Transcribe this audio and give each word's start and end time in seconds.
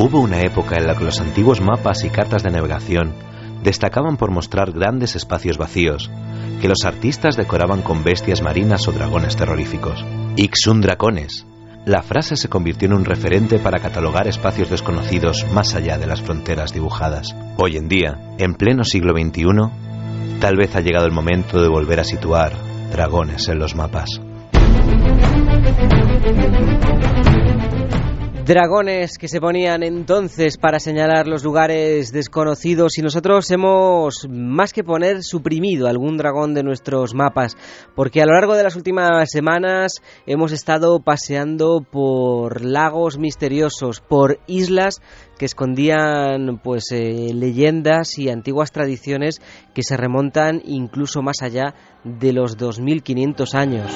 Hubo 0.00 0.20
una 0.20 0.42
época 0.42 0.76
en 0.76 0.86
la 0.86 0.94
que 0.94 1.02
los 1.02 1.20
antiguos 1.20 1.60
mapas 1.60 2.04
y 2.04 2.08
cartas 2.08 2.44
de 2.44 2.52
navegación 2.52 3.14
destacaban 3.64 4.16
por 4.16 4.30
mostrar 4.30 4.70
grandes 4.70 5.16
espacios 5.16 5.58
vacíos, 5.58 6.08
que 6.60 6.68
los 6.68 6.84
artistas 6.84 7.36
decoraban 7.36 7.82
con 7.82 8.04
bestias 8.04 8.40
marinas 8.40 8.86
o 8.86 8.92
dragones 8.92 9.34
terroríficos. 9.34 10.04
Ixun 10.36 10.82
Dracones. 10.82 11.46
La 11.84 12.02
frase 12.02 12.36
se 12.36 12.48
convirtió 12.48 12.86
en 12.86 12.94
un 12.94 13.04
referente 13.04 13.58
para 13.58 13.80
catalogar 13.80 14.28
espacios 14.28 14.70
desconocidos 14.70 15.44
más 15.52 15.74
allá 15.74 15.98
de 15.98 16.06
las 16.06 16.22
fronteras 16.22 16.72
dibujadas. 16.72 17.34
Hoy 17.56 17.76
en 17.76 17.88
día, 17.88 18.36
en 18.38 18.54
pleno 18.54 18.84
siglo 18.84 19.14
XXI, 19.14 20.38
tal 20.38 20.56
vez 20.56 20.76
ha 20.76 20.80
llegado 20.80 21.06
el 21.06 21.12
momento 21.12 21.60
de 21.60 21.68
volver 21.68 21.98
a 21.98 22.04
situar 22.04 22.52
dragones 22.92 23.48
en 23.48 23.58
los 23.58 23.74
mapas. 23.74 24.20
Dragones 28.48 29.18
que 29.18 29.28
se 29.28 29.42
ponían 29.42 29.82
entonces 29.82 30.56
para 30.56 30.80
señalar 30.80 31.26
los 31.26 31.44
lugares 31.44 32.12
desconocidos 32.12 32.96
y 32.96 33.02
nosotros 33.02 33.50
hemos 33.50 34.26
más 34.26 34.72
que 34.72 34.82
poner 34.82 35.22
suprimido 35.22 35.86
algún 35.86 36.16
dragón 36.16 36.54
de 36.54 36.62
nuestros 36.62 37.14
mapas 37.14 37.58
porque 37.94 38.22
a 38.22 38.24
lo 38.24 38.32
largo 38.32 38.56
de 38.56 38.62
las 38.62 38.74
últimas 38.74 39.30
semanas 39.30 40.00
hemos 40.24 40.52
estado 40.52 40.98
paseando 41.00 41.82
por 41.82 42.64
lagos 42.64 43.18
misteriosos, 43.18 44.00
por 44.00 44.40
islas 44.46 45.02
que 45.38 45.44
escondían 45.44 46.58
pues 46.64 46.84
eh, 46.90 47.34
leyendas 47.34 48.18
y 48.18 48.30
antiguas 48.30 48.72
tradiciones 48.72 49.42
que 49.74 49.82
se 49.82 49.98
remontan 49.98 50.62
incluso 50.64 51.20
más 51.20 51.42
allá 51.42 51.74
de 52.02 52.32
los 52.32 52.56
2500 52.56 53.54
años. 53.54 53.92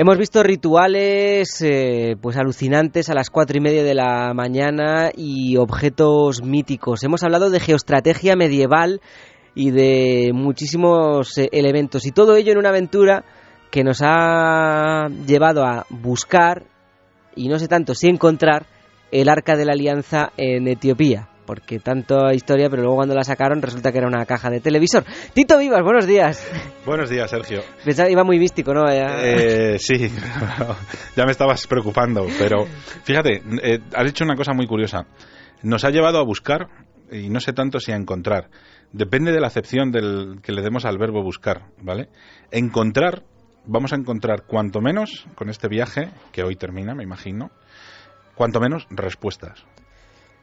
Hemos 0.00 0.16
visto 0.16 0.44
rituales 0.44 1.60
eh, 1.60 2.14
pues 2.22 2.36
alucinantes 2.36 3.10
a 3.10 3.14
las 3.14 3.30
cuatro 3.30 3.58
y 3.58 3.60
media 3.60 3.82
de 3.82 3.94
la 3.94 4.32
mañana 4.32 5.10
y 5.12 5.56
objetos 5.56 6.40
míticos. 6.40 7.02
Hemos 7.02 7.24
hablado 7.24 7.50
de 7.50 7.58
geoestrategia 7.58 8.36
medieval 8.36 9.00
y 9.56 9.72
de 9.72 10.30
muchísimos 10.32 11.36
eh, 11.36 11.48
elementos 11.50 12.06
y 12.06 12.12
todo 12.12 12.36
ello 12.36 12.52
en 12.52 12.58
una 12.58 12.68
aventura 12.68 13.24
que 13.72 13.82
nos 13.82 13.98
ha 14.00 15.08
llevado 15.26 15.64
a 15.64 15.84
buscar 15.90 16.62
y 17.34 17.48
no 17.48 17.58
sé 17.58 17.66
tanto 17.66 17.96
si 17.96 18.06
encontrar 18.06 18.66
el 19.10 19.28
arca 19.28 19.56
de 19.56 19.64
la 19.64 19.72
alianza 19.72 20.30
en 20.36 20.68
Etiopía 20.68 21.28
porque 21.48 21.78
tanta 21.78 22.34
historia, 22.34 22.68
pero 22.68 22.82
luego 22.82 22.96
cuando 22.96 23.14
la 23.14 23.24
sacaron 23.24 23.62
resulta 23.62 23.90
que 23.90 23.96
era 23.96 24.06
una 24.06 24.26
caja 24.26 24.50
de 24.50 24.60
televisor. 24.60 25.02
Tito 25.32 25.56
Vivas, 25.56 25.82
buenos 25.82 26.06
días. 26.06 26.46
Buenos 26.84 27.08
días, 27.08 27.30
Sergio. 27.30 27.62
Pensaba, 27.82 28.10
iba 28.10 28.22
muy 28.22 28.38
místico, 28.38 28.74
¿no? 28.74 28.84
Eh, 28.86 29.78
sí, 29.78 30.10
ya 31.16 31.24
me 31.24 31.30
estabas 31.30 31.66
preocupando, 31.66 32.26
pero 32.38 32.66
fíjate, 33.02 33.42
eh, 33.62 33.78
has 33.94 34.04
dicho 34.04 34.24
una 34.24 34.36
cosa 34.36 34.52
muy 34.52 34.66
curiosa. 34.66 35.06
Nos 35.62 35.84
ha 35.86 35.90
llevado 35.90 36.18
a 36.18 36.22
buscar, 36.22 36.68
y 37.10 37.30
no 37.30 37.40
sé 37.40 37.54
tanto 37.54 37.80
si 37.80 37.92
a 37.92 37.96
encontrar. 37.96 38.50
Depende 38.92 39.32
de 39.32 39.40
la 39.40 39.46
acepción 39.46 39.90
del, 39.90 40.40
que 40.42 40.52
le 40.52 40.60
demos 40.60 40.84
al 40.84 40.98
verbo 40.98 41.22
buscar, 41.22 41.62
¿vale? 41.80 42.10
Encontrar, 42.50 43.22
vamos 43.64 43.94
a 43.94 43.96
encontrar 43.96 44.42
cuanto 44.42 44.82
menos, 44.82 45.26
con 45.34 45.48
este 45.48 45.66
viaje, 45.66 46.10
que 46.30 46.42
hoy 46.42 46.56
termina, 46.56 46.94
me 46.94 47.04
imagino, 47.04 47.50
cuanto 48.34 48.60
menos 48.60 48.86
respuestas 48.90 49.64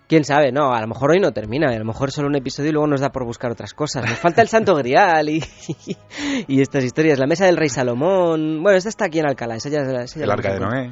quién 0.08 0.23
sabe, 0.23 0.52
no, 0.52 0.73
a 0.73 0.81
lo 0.81 0.88
mejor 0.88 1.11
hoy 1.11 1.20
no 1.20 1.31
termina, 1.31 1.70
a 1.70 1.78
lo 1.78 1.86
mejor 1.86 2.11
solo 2.11 2.28
un 2.28 2.36
episodio 2.36 2.70
y 2.70 2.73
luego 2.73 2.88
nos 2.88 3.02
da 3.02 3.11
por 3.11 3.25
buscar 3.25 3.52
otras 3.52 3.73
cosas. 3.73 4.03
Nos 4.09 4.20
falta 4.20 4.42
el 4.42 4.48
Santo 4.48 4.75
Grial 4.75 5.30
y, 5.30 5.44
y, 6.48 6.61
estas 6.61 6.84
historias, 6.84 7.20
la 7.20 7.28
mesa 7.28 7.45
del 7.45 7.58
rey 7.58 7.70
Salomón. 7.70 8.61
Bueno, 8.61 8.78
esta 8.78 8.89
está 8.89 9.06
aquí 9.06 9.20
en 9.20 9.28
Alcalá, 9.28 9.56
esa 9.56 9.70
ya, 9.70 9.81
esa 9.81 10.23
El 10.23 10.31
arca 10.31 10.53
de 10.53 10.59
Noé. 10.59 10.92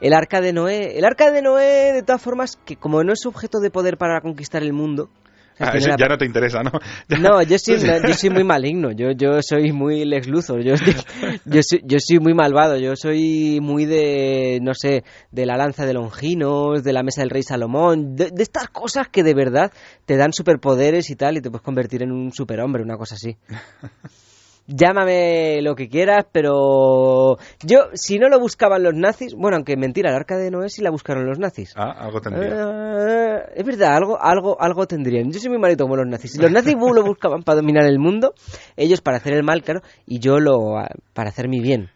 El 0.00 0.14
arca 0.14 0.40
de 0.40 0.52
Noé. 0.52 0.98
El 0.98 1.04
arca 1.04 1.30
de 1.30 1.42
Noé, 1.42 1.92
de 1.92 2.02
todas 2.02 2.22
formas, 2.22 2.56
que 2.64 2.76
como 2.76 3.02
no 3.04 3.12
es 3.12 3.26
objeto 3.26 3.60
de 3.60 3.70
poder 3.70 3.98
para 3.98 4.20
conquistar 4.20 4.62
el 4.62 4.72
mundo, 4.72 5.10
Ah, 5.60 5.72
eso 5.74 5.90
ya 5.98 6.08
no 6.08 6.16
te 6.16 6.24
interesa, 6.24 6.62
¿no? 6.62 6.72
No, 7.20 7.42
yo 7.42 7.58
soy, 7.58 7.78
yo 8.08 8.14
soy 8.14 8.30
muy 8.30 8.44
maligno, 8.44 8.92
yo, 8.92 9.10
yo 9.12 9.42
soy 9.42 9.72
muy 9.72 10.06
Lex 10.06 10.26
Luthor, 10.26 10.62
yo, 10.62 10.74
yo, 11.44 11.60
soy, 11.62 11.82
yo 11.84 11.98
soy 12.00 12.18
muy 12.18 12.32
malvado, 12.32 12.78
yo 12.78 12.96
soy 12.96 13.60
muy 13.60 13.84
de, 13.84 14.58
no 14.62 14.72
sé, 14.74 15.04
de 15.30 15.44
la 15.46 15.56
lanza 15.56 15.84
de 15.84 15.92
Longinos, 15.92 16.82
de 16.82 16.92
la 16.94 17.02
mesa 17.02 17.20
del 17.20 17.30
rey 17.30 17.42
Salomón, 17.42 18.16
de, 18.16 18.30
de 18.30 18.42
estas 18.42 18.68
cosas 18.68 19.08
que 19.08 19.22
de 19.22 19.34
verdad 19.34 19.70
te 20.06 20.16
dan 20.16 20.32
superpoderes 20.32 21.10
y 21.10 21.16
tal, 21.16 21.36
y 21.36 21.42
te 21.42 21.50
puedes 21.50 21.64
convertir 21.64 22.02
en 22.02 22.12
un 22.12 22.32
superhombre, 22.32 22.82
una 22.82 22.96
cosa 22.96 23.16
así. 23.16 23.36
llámame 24.70 25.60
lo 25.62 25.74
que 25.74 25.88
quieras, 25.88 26.26
pero 26.30 27.36
yo, 27.64 27.88
si 27.94 28.18
no 28.18 28.28
lo 28.28 28.38
buscaban 28.38 28.82
los 28.82 28.94
nazis, 28.94 29.34
bueno, 29.34 29.56
aunque 29.56 29.76
mentira, 29.76 30.10
el 30.10 30.16
arca 30.16 30.36
de 30.36 30.50
Noé 30.50 30.68
sí 30.68 30.82
la 30.82 30.90
buscaron 30.90 31.26
los 31.26 31.38
nazis. 31.38 31.72
Ah, 31.76 31.92
algo 31.98 32.20
tendría. 32.20 32.48
Eh, 32.48 33.42
es 33.56 33.64
verdad, 33.64 33.94
algo, 33.94 34.20
algo, 34.20 34.60
algo 34.60 34.86
tendrían. 34.86 35.30
Yo 35.32 35.40
soy 35.40 35.50
muy 35.50 35.58
malito 35.58 35.84
como 35.84 35.96
los 35.96 36.06
nazis. 36.06 36.38
Los 36.38 36.50
nazis 36.50 36.74
lo 36.74 37.02
buscaban 37.02 37.42
para 37.42 37.56
dominar 37.56 37.84
el 37.84 37.98
mundo, 37.98 38.34
ellos 38.76 39.00
para 39.00 39.18
hacer 39.18 39.34
el 39.34 39.42
mal, 39.42 39.62
claro, 39.62 39.82
y 40.06 40.18
yo 40.18 40.38
lo 40.38 40.74
para 41.12 41.30
hacer 41.30 41.48
mi 41.48 41.60
bien. 41.60 41.90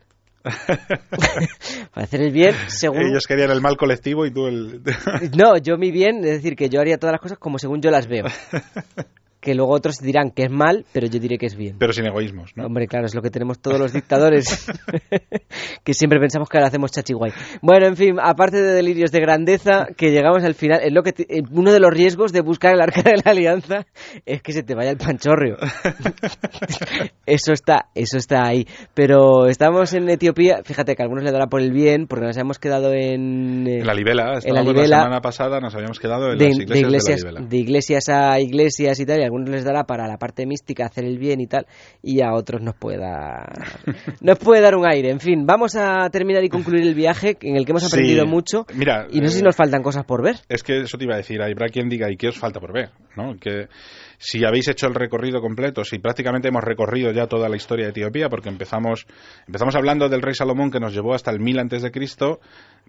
para 1.94 2.04
hacer 2.04 2.20
el 2.20 2.30
bien 2.30 2.54
según... 2.66 3.00
Ellos 3.00 3.26
querían 3.26 3.50
el 3.50 3.62
mal 3.62 3.78
colectivo 3.78 4.26
y 4.26 4.30
tú 4.30 4.46
el... 4.46 4.82
no, 5.34 5.56
yo 5.56 5.78
mi 5.78 5.90
bien, 5.90 6.18
es 6.18 6.32
decir, 6.32 6.54
que 6.54 6.68
yo 6.68 6.80
haría 6.80 6.98
todas 6.98 7.12
las 7.12 7.20
cosas 7.20 7.38
como 7.38 7.58
según 7.58 7.80
yo 7.80 7.90
las 7.90 8.06
veo. 8.06 8.26
que 9.44 9.54
luego 9.54 9.74
otros 9.74 9.98
dirán 9.98 10.30
que 10.30 10.44
es 10.44 10.50
mal, 10.50 10.86
pero 10.90 11.06
yo 11.06 11.20
diré 11.20 11.36
que 11.36 11.44
es 11.44 11.54
bien. 11.54 11.76
Pero 11.78 11.92
sin 11.92 12.06
egoísmos, 12.06 12.56
¿no? 12.56 12.64
Hombre, 12.64 12.86
claro, 12.86 13.04
es 13.04 13.14
lo 13.14 13.20
que 13.20 13.28
tenemos 13.28 13.58
todos 13.58 13.78
los 13.78 13.92
dictadores, 13.92 14.66
que 15.84 15.92
siempre 15.92 16.18
pensamos 16.18 16.48
que 16.48 16.56
ahora 16.56 16.68
hacemos 16.68 16.92
chachiguay. 16.92 17.30
Bueno, 17.60 17.86
en 17.86 17.94
fin, 17.94 18.16
aparte 18.18 18.62
de 18.62 18.72
delirios 18.72 19.12
de 19.12 19.20
grandeza, 19.20 19.88
que 19.98 20.12
llegamos 20.12 20.42
al 20.44 20.54
final, 20.54 20.80
es 20.82 20.90
lo 20.90 21.02
que 21.02 21.12
uno 21.52 21.72
de 21.72 21.78
los 21.78 21.92
riesgos 21.92 22.32
de 22.32 22.40
buscar 22.40 22.72
el 22.72 22.80
arca 22.80 23.02
de 23.02 23.20
la 23.22 23.32
alianza 23.32 23.86
es 24.24 24.40
que 24.40 24.54
se 24.54 24.62
te 24.62 24.74
vaya 24.74 24.90
el 24.90 24.96
panchorrio. 24.96 25.58
eso 27.26 27.52
está, 27.52 27.90
eso 27.94 28.16
está 28.16 28.46
ahí. 28.46 28.66
Pero 28.94 29.46
estamos 29.46 29.92
en 29.92 30.08
Etiopía, 30.08 30.62
fíjate 30.64 30.96
que 30.96 31.02
a 31.02 31.04
algunos 31.04 31.22
le 31.22 31.32
dará 31.32 31.48
por 31.48 31.60
el 31.60 31.70
bien, 31.70 32.06
porque 32.06 32.24
nos 32.24 32.36
hemos 32.38 32.58
quedado 32.58 32.94
en... 32.94 33.66
Eh, 33.66 33.80
en 33.80 33.86
la 33.86 33.92
libela, 33.92 34.38
en 34.42 34.54
la, 34.54 34.62
libela, 34.62 34.88
la 34.88 35.02
semana 35.02 35.20
pasada 35.20 35.60
nos 35.60 35.74
habíamos 35.74 36.00
quedado 36.00 36.32
en 36.32 36.38
las 36.38 36.48
iglesias 36.48 36.68
de, 36.70 36.78
iglesias, 36.80 37.20
de 37.20 37.24
la 37.26 37.30
libela. 37.32 37.50
De 37.50 37.56
iglesias 37.58 38.08
a 38.08 38.40
iglesias 38.40 38.98
y 38.98 39.04
tal, 39.04 39.20
y 39.20 39.33
algunos 39.34 39.50
les 39.50 39.64
dará 39.64 39.84
para 39.84 40.06
la 40.06 40.16
parte 40.16 40.46
mística 40.46 40.86
hacer 40.86 41.04
el 41.04 41.18
bien 41.18 41.40
y 41.40 41.46
tal, 41.46 41.66
y 42.02 42.22
a 42.22 42.32
otros 42.32 42.62
nos 42.62 42.74
puede 42.76 42.98
dar, 42.98 43.52
nos 44.20 44.38
puede 44.38 44.60
dar 44.60 44.76
un 44.76 44.86
aire. 44.86 45.10
En 45.10 45.20
fin, 45.20 45.46
vamos 45.46 45.74
a 45.76 46.08
terminar 46.10 46.44
y 46.44 46.48
concluir 46.48 46.82
el 46.82 46.94
viaje 46.94 47.36
en 47.40 47.56
el 47.56 47.64
que 47.64 47.72
hemos 47.72 47.84
aprendido 47.84 48.26
mucho. 48.26 48.66
Mira, 48.74 49.06
y 49.10 49.20
no 49.20 49.28
sé 49.28 49.38
si 49.38 49.42
nos 49.42 49.56
faltan 49.56 49.82
cosas 49.82 50.04
por 50.04 50.22
ver. 50.22 50.36
Es 50.48 50.62
que 50.62 50.82
eso 50.82 50.98
te 50.98 51.04
iba 51.04 51.14
a 51.14 51.18
decir, 51.18 51.42
habrá 51.42 51.68
quien 51.68 51.88
diga, 51.88 52.10
¿y 52.10 52.16
qué 52.16 52.28
os 52.28 52.38
falta 52.38 52.60
por 52.60 52.72
ver? 52.72 52.90
¿No? 53.16 53.36
Que 53.40 53.68
si 54.24 54.42
habéis 54.42 54.68
hecho 54.68 54.86
el 54.86 54.94
recorrido 54.94 55.42
completo, 55.42 55.84
si 55.84 55.98
prácticamente 55.98 56.48
hemos 56.48 56.64
recorrido 56.64 57.12
ya 57.12 57.26
toda 57.26 57.46
la 57.50 57.56
historia 57.56 57.84
de 57.84 57.90
Etiopía, 57.90 58.30
porque 58.30 58.48
empezamos, 58.48 59.06
empezamos 59.46 59.76
hablando 59.76 60.08
del 60.08 60.22
rey 60.22 60.34
Salomón 60.34 60.70
que 60.70 60.80
nos 60.80 60.94
llevó 60.94 61.14
hasta 61.14 61.30
el 61.30 61.40
1000 61.40 61.58
antes 61.58 61.82
de 61.82 61.90
Cristo, 61.90 62.40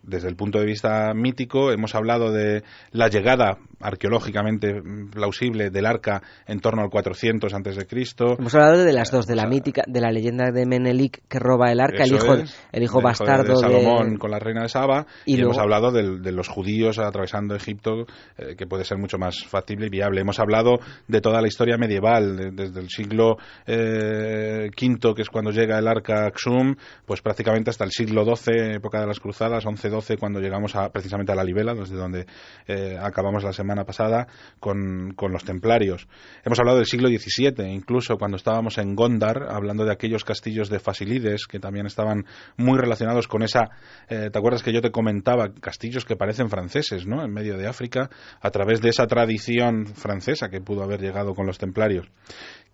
desde 0.02 0.30
el 0.30 0.36
punto 0.36 0.60
de 0.60 0.66
vista 0.66 1.14
mítico, 1.14 1.72
hemos 1.72 1.96
hablado 1.96 2.32
de 2.32 2.64
la 2.92 3.08
llegada 3.08 3.58
arqueológicamente 3.80 4.82
plausible 5.12 5.70
del 5.70 5.86
arca 5.86 6.22
en 6.48 6.60
torno 6.60 6.84
al 6.84 6.90
400 6.90 7.54
antes 7.54 7.76
de 7.76 7.86
Cristo. 7.88 8.36
Hemos 8.38 8.54
hablado 8.56 8.84
de 8.84 8.94
las 8.94 9.12
dos, 9.12 9.26
de 9.26 9.36
la 9.36 9.48
mítica, 9.48 9.84
de 9.88 10.02
la 10.02 10.12
leyenda 10.12 10.52
de 10.52 10.66
Menelik 10.66 11.24
que 11.28 11.40
roba 11.40 11.72
el 11.72 11.80
arca, 11.80 12.04
el 12.04 12.14
hijo, 12.14 12.36
el 12.72 12.84
hijo 12.84 13.02
bastardo 13.02 13.54
de 13.54 13.60
Salomón 13.60 14.18
con 14.18 14.32
la 14.32 14.40
reina 14.40 14.62
de 14.62 14.70
Saba, 14.70 15.08
y, 15.26 15.42
hemos 15.42 15.58
hablado 15.58 15.92
de, 15.92 16.32
los 16.32 16.48
judíos 16.48 17.00
atravesando 17.00 17.56
Egipto, 17.56 18.06
eh, 18.38 18.56
que 18.56 18.68
puede 18.68 18.84
ser 18.84 18.98
mucho 18.98 19.18
más 19.18 19.44
factible 19.46 19.88
y 19.88 19.90
viable. 19.90 20.22
Hemos 20.22 20.40
hablado 20.40 20.80
de 21.08 21.22
toda 21.26 21.42
la 21.42 21.48
historia 21.48 21.76
medieval, 21.76 22.56
desde 22.56 22.80
el 22.80 22.88
siglo 22.88 23.38
eh, 23.66 24.70
V, 24.80 25.16
que 25.16 25.24
es 25.24 25.30
cuando 25.32 25.50
llega 25.50 25.80
el 25.80 25.88
arca 25.88 26.32
Xum, 26.36 26.76
pues 27.04 27.24
prácticamente 27.24 27.72
hasta 27.72 27.84
el 27.84 27.90
siglo 27.90 28.24
XII, 28.24 28.76
época 28.76 29.00
de 29.00 29.08
las 29.08 29.20
cruzadas, 29.20 29.66
11-12, 29.66 30.20
cuando 30.20 30.40
llegamos 30.40 30.76
a, 30.76 30.90
precisamente 30.90 31.32
a 31.32 31.36
la 31.36 31.44
Libela, 31.44 31.74
desde 31.74 31.96
donde 31.96 32.28
eh, 32.68 33.00
acabamos 33.02 33.44
la 33.44 33.54
semana 33.54 33.86
pasada 33.86 34.28
con, 34.60 35.16
con, 35.16 35.32
los 35.32 35.44
templarios. 35.44 36.08
Hemos 36.44 36.60
hablado 36.60 36.78
del 36.78 36.86
siglo 36.86 37.10
XVII, 37.10 37.74
incluso 37.74 38.18
cuando 38.18 38.38
estábamos 38.38 38.78
en 38.78 38.94
Gondar, 38.94 39.48
hablando 39.50 39.84
de 39.84 39.94
aquellos 39.94 40.24
castillos 40.24 40.70
de 40.70 40.78
Fasilides, 40.78 41.48
que 41.48 41.60
también 41.60 41.88
estaban 41.88 42.24
muy 42.56 42.78
relacionados 42.78 43.28
con 43.28 43.42
esa, 43.42 43.72
eh, 44.10 44.30
¿te 44.32 44.38
acuerdas 44.38 44.62
que 44.62 44.72
yo 44.72 44.82
te 44.82 44.92
comentaba? 44.92 45.52
Castillos 45.60 46.06
que 46.06 46.16
parecen 46.16 46.50
franceses, 46.50 47.08
¿no? 47.08 47.26
En 47.26 47.34
medio 47.34 47.58
de 47.58 47.66
África, 47.66 48.12
a 48.40 48.52
través 48.52 48.80
de 48.80 48.90
esa 48.90 49.08
tradición 49.08 49.88
francesa 49.88 50.50
que 50.50 50.62
pudo 50.62 50.84
haber 50.84 51.02
llegado 51.06 51.36
con 51.36 51.46
los 51.46 51.58
templarios. 51.58 52.08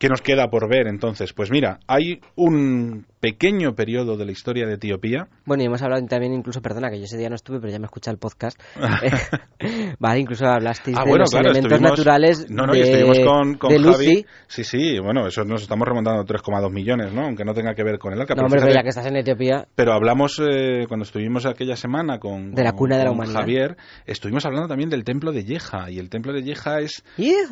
¿Qué 0.01 0.09
nos 0.09 0.23
queda 0.23 0.49
por 0.49 0.67
ver 0.67 0.87
entonces? 0.87 1.31
Pues 1.31 1.51
mira, 1.51 1.77
hay 1.85 2.21
un 2.35 3.05
pequeño 3.19 3.75
periodo 3.75 4.17
de 4.17 4.25
la 4.25 4.31
historia 4.31 4.65
de 4.65 4.73
Etiopía. 4.73 5.27
Bueno, 5.45 5.61
y 5.61 5.67
hemos 5.67 5.83
hablado 5.83 6.03
también 6.07 6.33
incluso, 6.33 6.59
perdona, 6.59 6.89
que 6.89 6.97
yo 6.97 7.03
ese 7.03 7.19
día 7.19 7.29
no 7.29 7.35
estuve, 7.35 7.59
pero 7.59 7.71
ya 7.71 7.77
me 7.77 7.85
escucha 7.85 8.09
el 8.09 8.17
podcast. 8.17 8.59
vale, 9.99 10.19
incluso 10.19 10.47
hablasteis 10.47 10.97
ah, 10.99 11.03
de 11.05 11.19
los 11.19 11.31
elementos 11.35 11.79
naturales 11.79 12.49
no, 12.49 12.65
no, 12.65 12.75
y 12.75 12.79
estuvimos 12.79 13.19
con, 13.19 13.53
con 13.59 13.71
Javi. 13.71 14.25
Sí, 14.47 14.63
sí, 14.63 14.97
bueno, 14.97 15.27
eso 15.27 15.43
nos 15.43 15.61
estamos 15.61 15.87
remontando 15.87 16.21
a 16.21 16.25
3,2 16.25 16.71
millones, 16.73 17.13
¿no? 17.13 17.25
Aunque 17.25 17.45
no 17.45 17.53
tenga 17.53 17.75
que 17.75 17.83
ver 17.83 17.99
con 17.99 18.11
el 18.11 18.21
ARCA. 18.21 18.33
No, 18.33 18.45
hombre, 18.45 18.73
ya 18.73 18.81
que 18.81 18.89
estás 18.89 19.05
en 19.05 19.17
Etiopía. 19.17 19.67
Pero 19.75 19.93
hablamos, 19.93 20.41
eh, 20.41 20.85
cuando 20.87 21.03
estuvimos 21.03 21.45
aquella 21.45 21.75
semana 21.75 22.17
con, 22.17 22.55
de 22.55 22.63
la 22.63 22.71
cuna 22.71 22.97
de 22.97 23.03
la 23.03 23.11
humanidad. 23.11 23.41
Javier, 23.41 23.77
estuvimos 24.07 24.47
hablando 24.47 24.67
también 24.67 24.89
del 24.89 25.03
templo 25.03 25.31
de 25.31 25.43
Yeja, 25.43 25.91
y 25.91 25.99
el 25.99 26.09
templo 26.09 26.33
de 26.33 26.41
Yeja 26.41 26.79
es 26.79 27.03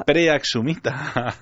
preaxumita. 0.08 1.36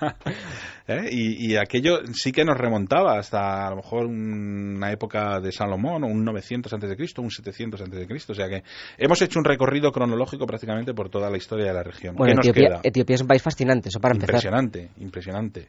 ¿Eh? 0.85 0.96
Y, 1.11 1.51
y, 1.51 1.55
aquello 1.55 1.99
sí 2.13 2.31
que 2.31 2.43
nos 2.43 2.57
remontaba 2.57 3.17
hasta 3.17 3.67
a 3.67 3.69
lo 3.71 3.77
mejor 3.77 4.05
una 4.05 4.91
época 4.91 5.39
de 5.39 5.51
Salomón, 5.51 6.03
un 6.03 6.23
900 6.23 6.71
antes 6.73 6.89
de 6.89 6.95
Cristo, 6.95 7.21
un 7.21 7.31
700 7.31 7.81
antes 7.81 7.99
de 7.99 8.07
Cristo. 8.07 8.33
O 8.33 8.35
sea 8.35 8.47
que 8.47 8.63
hemos 8.97 9.21
hecho 9.21 9.39
un 9.39 9.45
recorrido 9.45 9.91
cronológico 9.91 10.45
prácticamente 10.45 10.93
por 10.93 11.09
toda 11.09 11.29
la 11.29 11.37
historia 11.37 11.67
de 11.67 11.73
la 11.73 11.83
región. 11.83 12.15
Bueno, 12.15 12.41
Etiopía, 12.41 12.79
Etiopía, 12.83 13.15
es 13.15 13.21
un 13.21 13.27
país 13.27 13.41
fascinante, 13.41 13.89
eso 13.89 13.99
para 13.99 14.13
empezar. 14.13 14.35
Impresionante, 14.35 14.89
impresionante. 14.97 15.67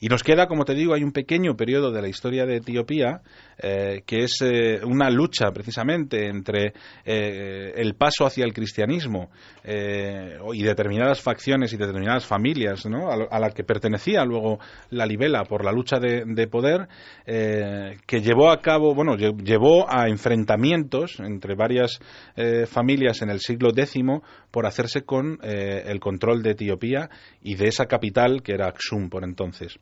Y 0.00 0.08
nos 0.08 0.22
queda, 0.22 0.46
como 0.46 0.64
te 0.64 0.74
digo, 0.74 0.94
hay 0.94 1.02
un 1.02 1.12
pequeño 1.12 1.56
periodo 1.56 1.90
de 1.90 2.02
la 2.02 2.08
historia 2.08 2.46
de 2.46 2.56
Etiopía 2.56 3.20
eh, 3.58 4.02
que 4.06 4.24
es 4.24 4.38
eh, 4.42 4.80
una 4.84 5.10
lucha 5.10 5.50
precisamente 5.52 6.26
entre 6.26 6.72
el 7.04 7.94
paso 7.94 8.24
hacia 8.26 8.44
el 8.44 8.52
cristianismo 8.52 9.30
y 9.64 10.62
determinadas 10.62 11.20
facciones 11.20 11.72
y 11.72 11.76
determinadas 11.76 12.24
familias 12.24 12.86
¿no? 12.86 13.10
a, 13.10 13.14
a 13.30 13.38
la 13.38 13.50
que 13.50 13.64
pertenecía 13.64 14.24
luego 14.24 14.58
la 14.90 15.06
libela 15.06 15.44
por 15.44 15.64
la 15.64 15.72
lucha 15.72 15.98
de, 15.98 16.46
poder 16.48 16.88
eh, 17.26 17.96
que 18.06 18.20
llevó 18.20 18.50
a 18.50 18.60
cabo, 18.60 18.94
bueno, 18.94 19.16
llevó 19.16 19.86
a 19.88 20.08
enfrentamientos 20.08 21.20
entre 21.20 21.54
varias 21.54 22.00
eh, 22.36 22.66
familias 22.66 23.22
en 23.22 23.30
el 23.30 23.40
siglo 23.40 23.70
X 23.70 24.02
por 24.50 24.66
hacerse 24.66 25.02
con 25.02 25.38
eh, 25.42 25.84
el 25.86 26.00
control 26.00 26.42
de 26.42 26.50
Etiopía 26.50 27.08
y 27.42 27.54
de 27.54 27.68
esa 27.68 27.86
capital 27.86 28.42
que 28.42 28.52
era 28.52 28.68
Aksum 28.68 29.08
por 29.08 29.24
entonces. 29.24 29.78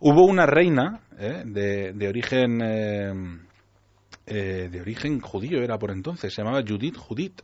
Hubo 0.00 0.24
una 0.24 0.46
reina 0.46 1.00
de, 1.16 1.92
de, 1.92 2.08
origen 2.08 2.58
de 4.26 4.80
origen 4.80 5.20
judío 5.20 5.62
era 5.62 5.78
por 5.78 5.90
entonces, 5.90 6.34
se 6.34 6.42
llamaba 6.42 6.62
Judith 6.66 6.96
Judith 6.96 7.42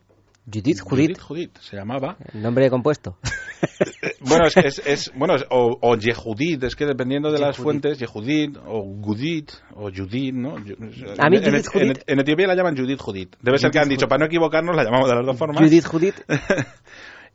Judith 0.52 0.81
Judith. 0.81 1.19
Judith 1.19 1.58
se 1.58 1.76
llamaba. 1.76 2.17
El 2.32 2.43
nombre 2.43 2.69
compuesto. 2.70 3.19
bueno, 4.20 4.47
es, 4.47 4.82
es, 4.85 5.12
bueno, 5.14 5.35
o, 5.50 5.79
o, 5.81 5.97
Yehudit, 5.97 6.64
es 6.64 6.75
que 6.75 6.87
dependiendo 6.87 7.31
de 7.31 7.38
las 7.38 7.56
fuentes, 7.56 7.99
Yehudit 7.99 8.56
o 8.67 8.82
Gudit 8.82 9.52
o 9.75 9.91
Judith, 9.91 10.35
¿no? 10.35 10.56
A 10.56 11.31
mí 11.31 11.37
en, 11.37 11.62
Judith 11.62 12.02
en, 12.06 12.20
Etiopía 12.20 12.47
la 12.47 12.55
llaman 12.55 12.76
Judith 12.76 13.00
Judith. 13.00 13.37
Debe 13.41 13.58
ser 13.58 13.70
que 13.70 13.79
han 13.79 13.88
dicho, 13.88 14.06
para 14.08 14.20
no 14.20 14.26
equivocarnos, 14.26 14.75
la 14.75 14.85
llamamos 14.85 15.08
de 15.08 15.14
las 15.17 15.26
dos 15.26 15.37
formas. 15.37 15.62
Judith 15.62 15.87
Judith. 15.87 16.17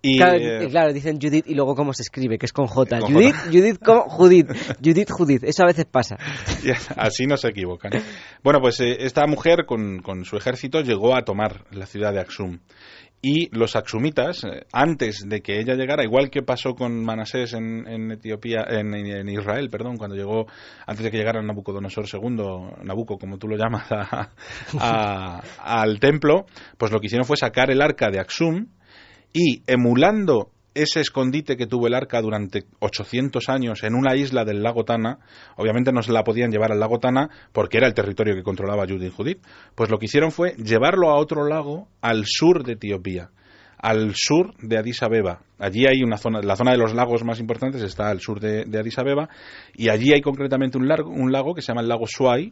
Y, 0.08 0.22
eh, 0.22 0.68
claro, 0.70 0.94
dicen 0.94 1.20
Judith 1.20 1.48
y 1.48 1.56
luego 1.56 1.74
cómo 1.74 1.92
se 1.92 2.04
escribe, 2.04 2.38
que 2.38 2.46
es 2.46 2.54
con 2.54 2.68
J. 2.68 3.00
Judith, 3.02 3.36
Judith, 3.46 3.80
con 3.84 4.02
Judith. 4.02 4.52
Judith, 4.84 5.10
Judith. 5.10 5.44
Eso 5.44 5.64
a 5.64 5.66
veces 5.66 5.86
pasa. 5.86 6.16
Así 6.96 7.26
no 7.26 7.38
se 7.38 7.48
equivocan. 7.48 7.92
Bueno, 8.44 8.60
pues 8.62 8.80
eh, 8.82 8.98
esta 9.00 9.26
mujer 9.26 9.66
con, 9.66 10.04
con, 10.04 10.24
su 10.24 10.38
ejército 10.38 10.82
llegó 10.82 11.16
a 11.16 11.24
tomar 11.24 11.66
la 11.72 11.88
ciudad 11.88 12.14
de 12.14 12.20
Aksum 12.20 12.60
y 13.22 13.50
los 13.58 13.76
axumitas, 13.76 14.44
eh, 14.44 14.66
antes 14.72 15.28
de 15.28 15.42
que 15.42 15.60
ella 15.60 15.74
llegara, 15.74 16.04
igual 16.04 16.30
que 16.30 16.44
pasó 16.44 16.76
con 16.76 17.04
Manasés 17.04 17.54
en, 17.54 18.12
Etiopía, 18.12 18.66
en, 18.70 19.28
Israel, 19.30 19.70
perdón, 19.70 19.98
cuando 19.98 20.16
llegó, 20.16 20.46
antes 20.86 21.04
de 21.04 21.12
que 21.12 21.18
llegara 21.18 21.42
Nabucodonosor 21.42 22.06
II, 22.12 22.84
Nabucco, 22.84 23.18
como 23.18 23.38
tú 23.38 23.48
lo 23.48 23.58
llamas, 23.58 23.88
al 25.60 26.00
templo, 26.00 26.46
pues 26.78 26.92
lo 26.92 27.00
que 27.00 27.08
hicieron 27.08 27.26
fue 27.26 27.38
sacar 27.38 27.72
el 27.72 27.82
arca 27.82 28.10
de 28.12 28.20
Axum 28.20 28.68
y 29.34 29.64
emulando 29.68 30.52
ese 30.76 31.00
escondite 31.00 31.56
que 31.56 31.66
tuvo 31.66 31.88
el 31.88 31.96
arca 31.96 32.22
durante 32.22 32.66
800 32.80 33.50
años 33.50 33.84
en 33.84 33.96
una 33.96 34.16
isla 34.16 34.44
del 34.44 34.62
lago 34.62 34.84
Tana, 34.84 35.20
obviamente 35.56 35.92
no 35.92 36.04
se 36.04 36.12
la 36.12 36.24
podían 36.24 36.52
llevar 36.52 36.72
al 36.72 36.80
lago 36.80 37.00
Tana 37.00 37.30
porque 37.52 37.78
era 37.78 37.88
el 37.88 37.94
territorio 37.94 38.36
que 38.36 38.44
controlaba 38.44 38.86
Judith 38.88 39.14
Judith, 39.14 39.40
pues 39.74 39.90
lo 39.90 39.98
que 39.98 40.06
hicieron 40.06 40.32
fue 40.32 40.56
llevarlo 40.58 41.10
a 41.10 41.18
otro 41.18 41.48
lago 41.48 41.88
al 42.02 42.26
sur 42.26 42.64
de 42.64 42.74
Etiopía, 42.74 43.30
al 43.78 44.14
sur 44.16 44.54
de 44.62 44.78
Addis 44.78 45.02
Abeba. 45.02 45.40
Allí 45.58 45.88
hay 45.88 46.04
una 46.04 46.18
zona, 46.18 46.42
la 46.42 46.58
zona 46.58 46.72
de 46.72 46.78
los 46.78 46.94
lagos 46.94 47.24
más 47.24 47.40
importantes 47.40 47.82
está 47.82 48.10
al 48.10 48.20
sur 48.20 48.40
de, 48.40 48.64
Addis 48.78 49.00
Abeba 49.00 49.30
y 49.74 49.90
allí 49.90 50.14
hay 50.14 50.22
concretamente 50.22 50.78
un, 50.78 50.92
un 51.08 51.32
lago 51.32 51.56
que 51.56 51.62
se 51.62 51.70
llama 51.70 51.82
el 51.82 51.88
lago 51.88 52.06
Suai, 52.06 52.52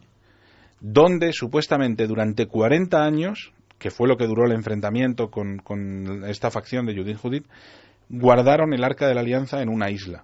donde 0.79 1.33
supuestamente 1.33 2.07
durante 2.07 2.47
40 2.47 3.03
años 3.03 3.53
que 3.83 3.91
fue 3.91 4.07
lo 4.07 4.15
que 4.15 4.27
duró 4.27 4.45
el 4.45 4.53
enfrentamiento 4.53 5.29
con, 5.29 5.57
con 5.57 6.23
esta 6.23 6.49
facción 6.49 6.85
de 6.85 6.95
Judith 6.95 7.17
Judith, 7.17 7.45
guardaron 8.13 8.73
el 8.73 8.83
arca 8.83 9.07
de 9.07 9.15
la 9.15 9.21
alianza 9.21 9.61
en 9.61 9.69
una 9.69 9.89
isla. 9.89 10.23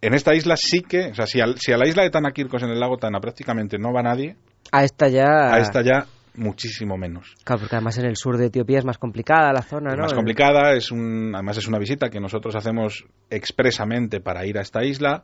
En 0.00 0.14
esta 0.14 0.34
isla 0.34 0.56
sí 0.56 0.80
que, 0.80 1.10
o 1.10 1.14
sea, 1.14 1.26
si 1.26 1.40
a, 1.40 1.44
si 1.56 1.72
a 1.72 1.76
la 1.76 1.86
isla 1.86 2.02
de 2.02 2.10
Tanakirkos 2.10 2.64
en 2.64 2.70
el 2.70 2.80
lago 2.80 2.96
Tana 2.96 3.20
prácticamente 3.20 3.78
no 3.78 3.92
va 3.92 4.02
nadie, 4.02 4.36
a 4.72 4.82
esta 4.82 5.08
ya, 5.08 5.54
a 5.54 5.58
esta 5.60 5.82
ya 5.82 6.06
muchísimo 6.34 6.96
menos. 6.96 7.34
Claro, 7.44 7.60
porque 7.60 7.76
además 7.76 7.98
en 7.98 8.06
el 8.06 8.16
sur 8.16 8.36
de 8.36 8.46
Etiopía 8.46 8.78
es 8.78 8.84
más 8.84 8.98
complicada 8.98 9.52
la 9.52 9.62
zona, 9.62 9.94
¿no? 9.94 10.02
más 10.02 10.14
complicada, 10.14 10.72
es 10.72 10.90
un, 10.90 11.32
además 11.34 11.58
es 11.58 11.68
una 11.68 11.78
visita 11.78 12.08
que 12.08 12.18
nosotros 12.18 12.56
hacemos 12.56 13.04
expresamente 13.30 14.20
para 14.20 14.44
ir 14.44 14.58
a 14.58 14.62
esta 14.62 14.82
isla. 14.82 15.22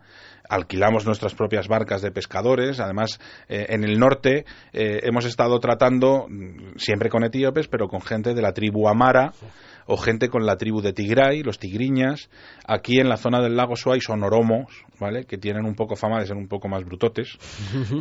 Alquilamos 0.48 1.06
nuestras 1.06 1.34
propias 1.34 1.66
barcas 1.66 2.00
de 2.00 2.12
pescadores. 2.12 2.78
Además, 2.78 3.18
eh, 3.48 3.66
en 3.70 3.82
el 3.82 3.98
norte 3.98 4.44
eh, 4.72 5.00
hemos 5.02 5.24
estado 5.24 5.58
tratando, 5.58 6.26
mm, 6.28 6.76
siempre 6.76 7.08
con 7.08 7.24
etíopes, 7.24 7.66
pero 7.66 7.88
con 7.88 8.00
gente 8.00 8.34
de 8.34 8.42
la 8.42 8.52
tribu 8.52 8.86
Amara 8.86 9.32
o 9.88 9.96
gente 9.96 10.28
con 10.28 10.44
la 10.44 10.56
tribu 10.56 10.82
de 10.82 10.92
Tigray, 10.92 11.42
los 11.42 11.58
tigriñas. 11.58 12.28
Aquí 12.66 13.00
en 13.00 13.08
la 13.08 13.16
zona 13.16 13.40
del 13.40 13.56
lago 13.56 13.74
Suay 13.74 14.00
son 14.00 14.22
oromos, 14.22 14.84
¿vale? 15.00 15.24
Que 15.24 15.38
tienen 15.38 15.64
un 15.64 15.74
poco 15.74 15.96
fama 15.96 16.20
de 16.20 16.26
ser 16.26 16.36
un 16.36 16.46
poco 16.46 16.68
más 16.68 16.84
brutotes 16.84 17.38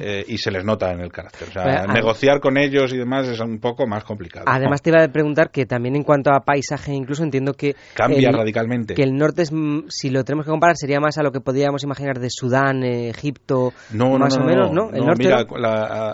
eh, 0.01 0.25
y 0.28 0.38
se 0.38 0.51
les 0.51 0.66
nota 0.66 0.92
en 0.92 1.00
el 1.00 1.12
carácter. 1.12 1.48
O 1.48 1.51
sea, 1.51 1.88
negociar 1.88 2.42
con 2.42 2.57
ellos 2.57 2.92
y 2.94 2.98
demás 2.98 3.28
es 3.30 3.39
un 3.39 3.60
poco 3.60 3.88
más 3.88 4.04
complicado. 4.04 4.45
Además 4.50 4.81
te 4.81 4.89
iba 4.89 5.01
a 5.01 5.07
preguntar 5.07 5.50
que 5.50 5.66
también 5.66 5.95
en 5.95 6.04
cuanto 6.04 6.30
a 6.31 6.42
paisaje 6.42 6.94
incluso 6.94 7.24
entiendo 7.24 7.54
que... 7.54 7.75
Cambia 7.94 8.31
radicalmente. 8.31 8.94
Que 8.94 9.04
el 9.04 9.16
norte, 9.16 9.44
es, 9.44 9.54
si 9.88 10.10
lo 10.10 10.25
tenemos 10.25 10.45
que 10.45 10.51
comparar, 10.51 10.75
sería 10.75 11.00
más 11.00 11.18
a 11.18 11.24
lo 11.24 11.31
que 11.31 11.40
podríamos 11.40 11.83
imaginar 11.83 12.19
de 12.19 12.30
Sudán, 12.30 12.83
eh, 12.83 13.10
Egipto, 13.10 13.72
no, 13.94 14.18
más 14.19 14.38
o 14.38 14.44
menos, 14.44 14.74
¿no? 14.74 14.90
El 14.92 15.06
norte 15.06 15.24
mira, 15.24 15.45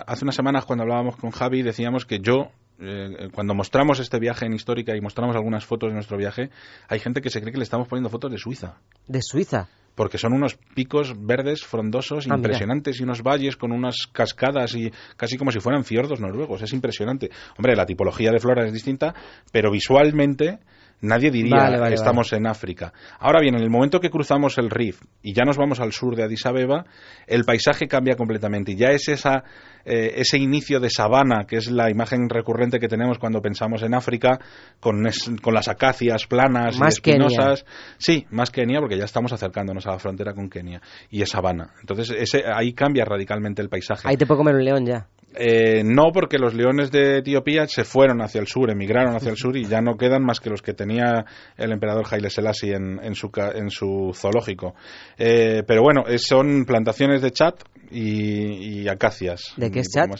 hace 0.06 0.24
unas 0.24 0.36
semanas 0.36 0.64
cuando 0.64 0.84
hablábamos 0.84 1.16
con 1.16 1.30
Javi 1.30 1.62
decíamos 1.62 2.06
que 2.06 2.20
yo 2.20 2.52
eh, 2.80 3.28
cuando 3.32 3.54
mostramos 3.54 4.00
este 4.00 4.18
viaje 4.18 4.46
en 4.46 4.52
Histórica 4.52 4.96
y 4.96 5.00
mostramos 5.00 5.36
algunas 5.36 5.64
fotos 5.64 5.90
de 5.90 5.94
nuestro 5.94 6.16
viaje, 6.16 6.50
hay 6.88 6.98
gente 6.98 7.20
que 7.20 7.30
se 7.30 7.40
cree 7.40 7.52
que 7.52 7.58
le 7.58 7.64
estamos 7.64 7.88
poniendo 7.88 8.10
fotos 8.10 8.30
de 8.30 8.38
Suiza. 8.38 8.78
¿De 9.06 9.22
Suiza? 9.22 9.68
Porque 9.94 10.18
son 10.18 10.32
unos 10.32 10.56
picos 10.74 11.14
verdes 11.16 11.64
frondosos 11.64 12.26
ah, 12.28 12.34
impresionantes 12.34 12.98
y 12.98 13.04
unos 13.04 13.22
valles 13.22 13.56
con 13.56 13.70
unas 13.70 14.08
cascadas 14.12 14.74
y 14.74 14.90
casi 15.16 15.36
como 15.36 15.52
si 15.52 15.60
fueran 15.60 15.84
fiordos 15.84 16.20
noruegos. 16.20 16.62
Es 16.62 16.72
impresionante. 16.72 17.30
Hombre, 17.56 17.76
la 17.76 17.86
tipología 17.86 18.32
de 18.32 18.40
flora 18.40 18.66
es 18.66 18.72
distinta, 18.72 19.14
pero 19.52 19.70
visualmente 19.70 20.58
Nadie 21.00 21.30
diría 21.30 21.70
que 21.88 21.94
estamos 21.94 22.32
en 22.32 22.46
África. 22.46 22.92
Ahora 23.18 23.40
bien, 23.40 23.54
en 23.54 23.62
el 23.62 23.70
momento 23.70 24.00
que 24.00 24.10
cruzamos 24.10 24.56
el 24.58 24.70
Rif 24.70 25.02
y 25.22 25.32
ya 25.34 25.44
nos 25.44 25.56
vamos 25.56 25.80
al 25.80 25.92
sur 25.92 26.16
de 26.16 26.24
Addis 26.24 26.46
Abeba, 26.46 26.84
el 27.26 27.44
paisaje 27.44 27.86
cambia 27.86 28.16
completamente 28.16 28.72
y 28.72 28.76
ya 28.76 28.88
es 28.88 29.08
esa, 29.08 29.44
eh, 29.84 30.14
ese 30.16 30.38
inicio 30.38 30.80
de 30.80 30.88
sabana, 30.88 31.44
que 31.46 31.56
es 31.56 31.70
la 31.70 31.90
imagen 31.90 32.28
recurrente 32.28 32.78
que 32.78 32.88
tenemos 32.88 33.18
cuando 33.18 33.40
pensamos 33.42 33.82
en 33.82 33.94
África, 33.94 34.38
con, 34.80 35.04
con 35.42 35.54
las 35.54 35.68
acacias 35.68 36.26
planas 36.26 36.78
y 36.78 36.86
espinosas. 36.86 37.66
Sí, 37.98 38.26
más 38.30 38.50
Kenia, 38.50 38.80
porque 38.80 38.96
ya 38.96 39.04
estamos 39.04 39.32
acercándonos 39.32 39.86
a 39.86 39.90
la 39.90 39.98
frontera 39.98 40.32
con 40.32 40.48
Kenia 40.48 40.80
y 41.10 41.22
es 41.22 41.30
sabana. 41.30 41.70
Entonces 41.80 42.14
ese, 42.16 42.44
ahí 42.46 42.72
cambia 42.72 43.04
radicalmente 43.04 43.60
el 43.60 43.68
paisaje. 43.68 44.08
Ahí 44.08 44.16
te 44.16 44.26
puedo 44.26 44.38
comer 44.38 44.54
un 44.54 44.64
león 44.64 44.86
ya. 44.86 45.06
Eh, 45.36 45.82
no, 45.84 46.12
porque 46.12 46.38
los 46.38 46.54
leones 46.54 46.90
de 46.90 47.18
Etiopía 47.18 47.66
se 47.66 47.84
fueron 47.84 48.22
hacia 48.22 48.40
el 48.40 48.46
sur, 48.46 48.70
emigraron 48.70 49.16
hacia 49.16 49.30
el 49.30 49.36
sur 49.36 49.56
y 49.56 49.64
ya 49.64 49.80
no 49.80 49.96
quedan 49.96 50.24
más 50.24 50.38
que 50.40 50.50
los 50.50 50.62
que 50.62 50.74
tenía 50.74 51.24
el 51.56 51.72
emperador 51.72 52.06
Haile 52.08 52.30
Selassie 52.30 52.74
en, 52.74 53.14
su, 53.14 53.30
en 53.54 53.70
su 53.70 54.12
zoológico. 54.14 54.74
Eh, 55.18 55.62
pero 55.66 55.82
bueno, 55.82 56.04
son 56.18 56.64
plantaciones 56.64 57.20
de 57.20 57.32
chat 57.32 57.62
y, 57.90 58.88
acacias. 58.88 59.54
¿De 59.56 59.70
qué 59.70 59.80
es 59.80 59.88
chat? 59.88 60.10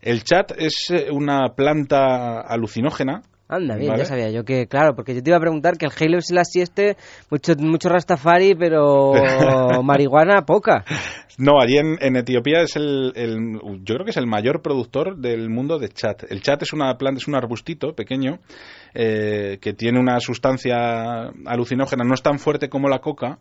El 0.00 0.24
chat 0.24 0.52
es 0.56 0.90
eh, 0.90 1.08
una 1.10 1.54
planta 1.54 2.40
alucinógena 2.40 3.22
Anda, 3.50 3.76
bien, 3.76 3.96
ya 3.96 4.04
sabía 4.04 4.30
yo 4.30 4.44
que, 4.44 4.66
claro, 4.66 4.94
porque 4.94 5.14
yo 5.14 5.22
te 5.22 5.30
iba 5.30 5.38
a 5.38 5.40
preguntar 5.40 5.78
que 5.78 5.86
el 5.86 5.92
Halo 5.98 6.18
es 6.18 6.30
la 6.30 6.44
sieste, 6.44 6.98
mucho, 7.30 7.54
mucho 7.56 7.88
Rastafari, 7.88 8.54
pero 8.54 9.12
marihuana 9.82 10.42
poca. 10.42 10.84
No, 11.38 11.60
allí 11.60 11.78
en, 11.78 12.16
Etiopía 12.16 12.60
es 12.60 12.76
el, 12.76 13.12
yo 13.84 13.94
creo 13.94 14.04
que 14.04 14.10
es 14.10 14.16
el 14.18 14.26
mayor 14.26 14.60
productor 14.60 15.16
del 15.16 15.48
mundo 15.48 15.78
de 15.78 15.88
chat. 15.88 16.24
El 16.30 16.42
chat 16.42 16.60
es 16.60 16.74
una 16.74 16.92
planta, 16.98 17.20
es 17.20 17.28
un 17.28 17.36
arbustito 17.36 17.94
pequeño 17.94 18.40
eh, 18.92 19.58
que 19.62 19.72
tiene 19.72 19.98
una 19.98 20.20
sustancia 20.20 21.30
alucinógena, 21.46 22.04
no 22.04 22.14
es 22.14 22.22
tan 22.22 22.38
fuerte 22.38 22.68
como 22.68 22.88
la 22.88 22.98
coca, 22.98 23.38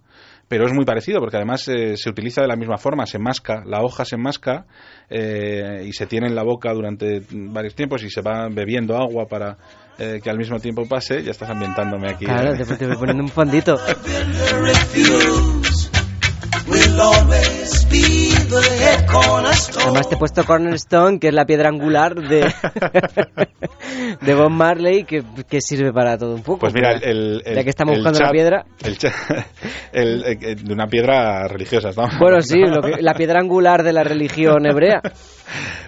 pero 0.47 0.67
es 0.67 0.73
muy 0.73 0.85
parecido 0.85 1.19
porque 1.19 1.37
además 1.37 1.67
eh, 1.67 1.97
se 1.97 2.09
utiliza 2.09 2.41
de 2.41 2.47
la 2.47 2.55
misma 2.55 2.77
forma, 2.77 3.05
se 3.07 3.19
masca, 3.19 3.63
la 3.65 3.81
hoja 3.81 4.05
se 4.05 4.15
masca 4.15 4.67
eh, 5.09 5.83
y 5.85 5.91
se 5.91 6.05
tiene 6.05 6.27
en 6.27 6.35
la 6.35 6.43
boca 6.43 6.71
durante 6.73 7.21
varios 7.31 7.75
tiempos 7.75 8.03
y 8.03 8.09
se 8.09 8.21
va 8.21 8.47
bebiendo 8.49 8.95
agua 8.95 9.25
para 9.27 9.57
eh, 9.97 10.19
que 10.21 10.29
al 10.29 10.37
mismo 10.37 10.59
tiempo 10.59 10.85
pase, 10.87 11.23
ya 11.23 11.31
estás 11.31 11.49
ambientándome 11.49 12.09
aquí. 12.09 12.25
Claro, 12.25 12.53
te, 12.55 12.65
te 12.75 12.87
voy 12.87 12.97
poniendo 12.97 13.23
un 13.23 13.29
fondito. 13.29 13.79
Además 18.49 20.09
te 20.09 20.15
he 20.15 20.17
puesto 20.17 20.43
Cornerstone, 20.45 21.19
que 21.19 21.27
es 21.27 21.33
la 21.33 21.45
piedra 21.45 21.69
angular 21.69 22.15
de, 22.15 22.41
de 24.21 24.35
Bob 24.35 24.51
Marley, 24.51 25.03
que, 25.03 25.23
que, 25.49 25.59
sirve 25.59 25.91
para 25.91 26.17
todo 26.17 26.33
un 26.35 26.43
poco. 26.43 26.59
Pues 26.59 26.73
mira, 26.73 26.93
el, 26.93 27.41
ya 27.43 27.63
que 27.63 27.69
estamos 27.69 27.95
buscando 27.95 28.19
la 28.19 28.31
piedra... 28.31 28.65
El, 29.91 30.21
de 30.63 30.73
una 30.73 30.87
piedra 30.87 31.47
religiosa, 31.47 31.89
¿estamos? 31.89 32.17
Bueno, 32.19 32.41
sí, 32.41 32.59
lo 32.65 32.81
que, 32.81 33.01
la 33.01 33.13
piedra 33.13 33.39
angular 33.41 33.83
de 33.83 33.93
la 33.93 34.03
religión 34.03 34.65
hebrea. 34.65 35.01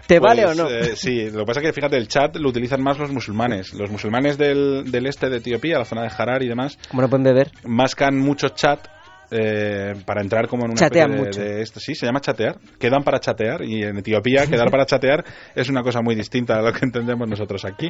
¿Te 0.05 0.19
vale 0.19 0.45
o 0.45 0.53
no? 0.53 0.63
Pues, 0.65 0.87
eh, 0.87 0.95
sí, 0.95 1.29
lo 1.29 1.39
que 1.39 1.45
pasa 1.45 1.59
es 1.61 1.67
que 1.67 1.73
fíjate, 1.73 1.97
el 1.97 2.07
chat 2.07 2.35
lo 2.37 2.49
utilizan 2.49 2.81
más 2.81 2.97
los 2.97 3.11
musulmanes. 3.11 3.73
Los 3.73 3.89
musulmanes 3.89 4.37
del, 4.37 4.91
del 4.91 5.05
este 5.05 5.29
de 5.29 5.37
Etiopía, 5.37 5.77
la 5.77 5.85
zona 5.85 6.01
de 6.01 6.09
Harar 6.17 6.41
y 6.43 6.47
demás. 6.47 6.77
¿Cómo 6.89 7.03
no 7.03 7.09
pueden 7.09 7.23
beber? 7.23 7.51
Mascan 7.63 8.17
mucho 8.17 8.49
chat 8.49 8.87
eh, 9.31 9.93
para 10.05 10.21
entrar 10.21 10.47
como 10.47 10.65
en 10.65 10.71
una 10.71 10.79
Chatean 10.79 11.11
de, 11.11 11.17
mucho. 11.17 11.41
de 11.41 11.61
esto. 11.61 11.79
Sí, 11.79 11.95
se 11.95 12.05
llama 12.05 12.19
chatear. 12.19 12.57
Quedan 12.79 13.03
para 13.03 13.19
chatear 13.19 13.63
y 13.63 13.83
en 13.83 13.97
Etiopía 13.97 14.47
quedar 14.47 14.71
para 14.71 14.85
chatear 14.85 15.23
es 15.55 15.69
una 15.69 15.83
cosa 15.83 16.01
muy 16.01 16.15
distinta 16.15 16.55
a 16.55 16.61
lo 16.61 16.73
que 16.73 16.85
entendemos 16.85 17.27
nosotros 17.27 17.63
aquí. 17.65 17.89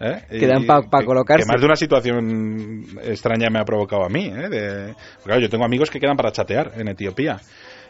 ¿eh? 0.00 0.22
Quedan 0.30 0.66
para 0.66 0.88
pa 0.88 1.04
colocarse. 1.04 1.44
Que 1.44 1.52
más 1.52 1.60
de 1.60 1.66
una 1.66 1.76
situación 1.76 2.86
extraña 3.02 3.48
me 3.50 3.60
ha 3.60 3.64
provocado 3.64 4.04
a 4.04 4.08
mí. 4.08 4.26
¿eh? 4.26 4.48
De, 4.48 4.94
claro, 5.24 5.40
yo 5.40 5.48
tengo 5.48 5.64
amigos 5.64 5.90
que 5.90 6.00
quedan 6.00 6.16
para 6.16 6.32
chatear 6.32 6.72
en 6.76 6.88
Etiopía 6.88 7.38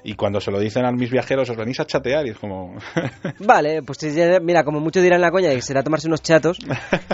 y 0.05 0.15
cuando 0.15 0.41
se 0.41 0.51
lo 0.51 0.59
dicen 0.59 0.85
a 0.85 0.93
mis 0.93 1.11
viajeros 1.11 1.49
os 1.51 1.57
venís 1.57 1.81
a 1.81 1.87
chatear 1.87 2.27
y 2.27 2.31
es 2.31 2.39
como 2.39 2.75
vale 3.39 3.83
pues 3.83 3.99
mira 4.43 4.65
como 4.65 4.81
muchos 4.81 5.03
dirán 5.03 5.21
la 5.21 5.31
coña 5.31 5.51
que 5.51 5.63
será 5.63 5.83
tomarse 5.83 6.09
unos 6.09 6.23
chatos 6.23 6.59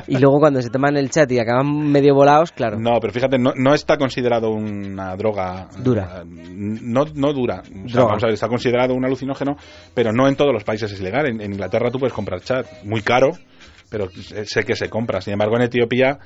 y 0.07 0.19
luego 0.19 0.39
cuando 0.39 0.63
se 0.63 0.71
toman 0.71 0.97
el 0.97 1.11
chat 1.11 1.31
y 1.33 1.39
acaban 1.39 1.91
medio 1.91 2.15
volados 2.15 2.53
claro. 2.53 2.79
No 2.79 2.99
pero 3.01 3.13
fíjate 3.13 3.39
no, 3.39 3.53
no 3.57 3.75
está 3.75 3.97
considerado 3.97 4.51
una 4.51 5.17
droga 5.17 5.69
dura. 5.79 6.25
no, 6.25 7.05
no 7.15 7.33
dura. 7.33 7.63
O 7.85 7.89
sea, 7.89 8.05
vamos 8.05 8.23
a 8.23 8.27
ver, 8.27 8.35
está 8.35 8.49
considerado 8.49 8.95
un 8.95 9.05
alucinógeno 9.05 9.57
pero 9.95 10.13
no 10.13 10.29
en 10.29 10.37
todos 10.37 10.53
los 10.53 10.65
países 10.65 10.93
es 10.93 11.01
ilegal 11.01 11.27
en, 11.27 11.41
en 11.41 11.53
Inglaterra 11.53 11.91
tú 11.91 11.99
puedes 11.99 12.15
comprar 12.15 12.41
chat 12.41 12.67
muy 12.85 13.03
caro 13.03 13.33
pero 13.89 14.09
sé 14.11 14.65
que 14.65 14.77
se 14.77 14.89
compra. 14.89 15.21
Sin 15.21 15.33
embargo, 15.33 15.57
en 15.57 15.63
Etiopía, 15.63 16.19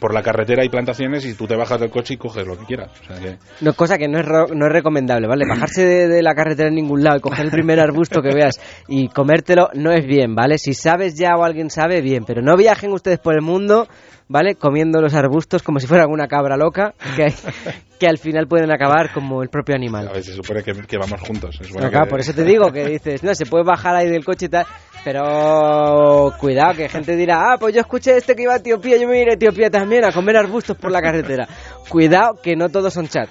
por 0.00 0.14
la 0.14 0.22
carretera 0.22 0.62
hay 0.62 0.68
plantaciones 0.68 1.24
y 1.24 1.34
tú 1.34 1.46
te 1.46 1.56
bajas 1.56 1.80
del 1.80 1.90
coche 1.90 2.14
y 2.14 2.16
coges 2.16 2.46
lo 2.46 2.58
que 2.58 2.64
quieras. 2.64 2.90
O 3.00 3.04
sea 3.04 3.20
que... 3.20 3.38
No, 3.60 3.72
cosa 3.74 3.96
que 3.98 4.08
no 4.08 4.18
es, 4.18 4.26
no 4.26 4.66
es 4.66 4.72
recomendable, 4.72 5.26
¿vale? 5.26 5.44
Bajarse 5.48 5.84
de, 5.84 6.22
la 6.22 6.34
carretera 6.34 6.68
en 6.68 6.74
ningún 6.74 7.02
lado 7.02 7.18
y 7.18 7.20
coger 7.20 7.46
el 7.46 7.50
primer 7.50 7.80
arbusto 7.80 8.22
que 8.22 8.34
veas 8.34 8.60
y 8.88 9.08
comértelo 9.08 9.70
no 9.74 9.92
es 9.92 10.06
bien, 10.06 10.34
¿vale? 10.34 10.58
Si 10.58 10.74
sabes 10.74 11.16
ya 11.16 11.36
o 11.36 11.44
alguien 11.44 11.70
sabe, 11.70 12.00
bien, 12.00 12.24
pero 12.26 12.42
no 12.42 12.56
viajen 12.56 12.92
ustedes 12.92 13.18
por 13.18 13.34
el 13.34 13.42
mundo 13.42 13.88
¿vale? 14.28 14.54
Comiendo 14.54 15.00
los 15.00 15.14
arbustos 15.14 15.62
como 15.62 15.80
si 15.80 15.86
fuera 15.86 16.06
una 16.06 16.28
cabra 16.28 16.56
loca, 16.56 16.94
que, 17.16 17.32
que 17.98 18.06
al 18.06 18.18
final 18.18 18.46
pueden 18.46 18.70
acabar 18.70 19.12
como 19.12 19.42
el 19.42 19.48
propio 19.48 19.74
animal. 19.74 20.08
A 20.08 20.12
veces 20.12 20.26
se 20.26 20.34
supone 20.34 20.62
que, 20.62 20.72
que 20.72 20.98
vamos 20.98 21.20
juntos. 21.20 21.58
No, 21.74 21.90
claro, 21.90 22.08
por 22.08 22.20
eso 22.20 22.32
te 22.32 22.44
digo 22.44 22.70
que 22.70 22.84
dices, 22.86 23.22
no, 23.22 23.34
se 23.34 23.46
puede 23.46 23.64
bajar 23.64 23.96
ahí 23.96 24.08
del 24.08 24.24
coche 24.24 24.46
y 24.46 24.48
tal, 24.48 24.66
pero 25.04 26.32
cuidado, 26.38 26.74
que 26.74 26.88
gente 26.88 27.16
dirá, 27.16 27.52
ah, 27.52 27.56
pues 27.58 27.74
yo 27.74 27.80
escuché 27.80 28.16
este 28.16 28.34
que 28.34 28.42
iba 28.42 28.54
a 28.54 28.58
Etiopía, 28.58 28.96
yo 28.96 29.08
me 29.08 29.20
iré 29.20 29.32
a 29.32 29.34
Etiopía 29.34 29.70
también 29.70 30.04
a 30.04 30.12
comer 30.12 30.36
arbustos 30.36 30.76
por 30.76 30.90
la 30.90 31.00
carretera. 31.00 31.48
Cuidado, 31.88 32.38
que 32.42 32.56
no 32.56 32.68
todos 32.68 32.92
son 32.92 33.08
chat. 33.08 33.28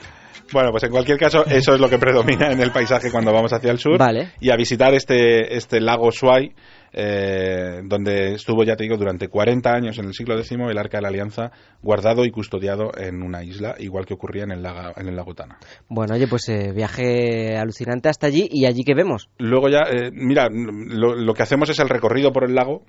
Bueno, 0.51 0.71
pues 0.71 0.83
en 0.83 0.91
cualquier 0.91 1.17
caso, 1.17 1.45
eso 1.45 1.73
es 1.73 1.79
lo 1.79 1.89
que 1.89 1.97
predomina 1.97 2.51
en 2.51 2.61
el 2.61 2.71
paisaje 2.71 3.11
cuando 3.11 3.33
vamos 3.33 3.51
hacia 3.51 3.71
el 3.71 3.79
sur. 3.79 3.97
Vale. 3.97 4.31
Y 4.39 4.49
a 4.49 4.55
visitar 4.55 4.93
este, 4.93 5.57
este 5.57 5.81
lago 5.81 6.11
Suai, 6.11 6.53
eh, 6.99 7.81
donde 7.83 8.33
estuvo, 8.33 8.63
ya 8.63 8.75
te 8.75 8.83
digo, 8.83 8.97
durante 8.97 9.27
40 9.27 9.71
años 9.71 9.99
en 9.99 10.05
el 10.05 10.13
siglo 10.15 10.35
X 10.35 10.53
el 10.53 10.77
Arca 10.79 10.97
de 10.97 11.03
la 11.03 11.09
Alianza 11.09 11.51
guardado 11.83 12.25
y 12.25 12.31
custodiado 12.31 12.89
en 12.97 13.21
una 13.21 13.43
isla, 13.43 13.75
igual 13.77 14.07
que 14.07 14.15
ocurría 14.15 14.45
en 14.45 14.51
el, 14.51 14.63
lago, 14.63 14.93
en 14.97 15.07
el 15.07 15.15
lago 15.15 15.35
Tana. 15.35 15.59
Bueno, 15.89 16.15
oye, 16.15 16.27
pues 16.27 16.49
eh, 16.49 16.71
viaje 16.73 17.55
alucinante 17.55 18.09
hasta 18.09 18.25
allí 18.25 18.49
y 18.51 18.65
allí 18.65 18.83
que 18.83 18.95
vemos. 18.95 19.29
Luego 19.37 19.69
ya, 19.69 19.81
eh, 19.81 20.09
mira, 20.11 20.49
lo, 20.49 21.13
lo, 21.13 21.33
que 21.35 21.43
hacemos 21.43 21.69
es 21.69 21.77
el 21.77 21.87
recorrido 21.87 22.31
por 22.31 22.45
el 22.45 22.55
lago, 22.55 22.81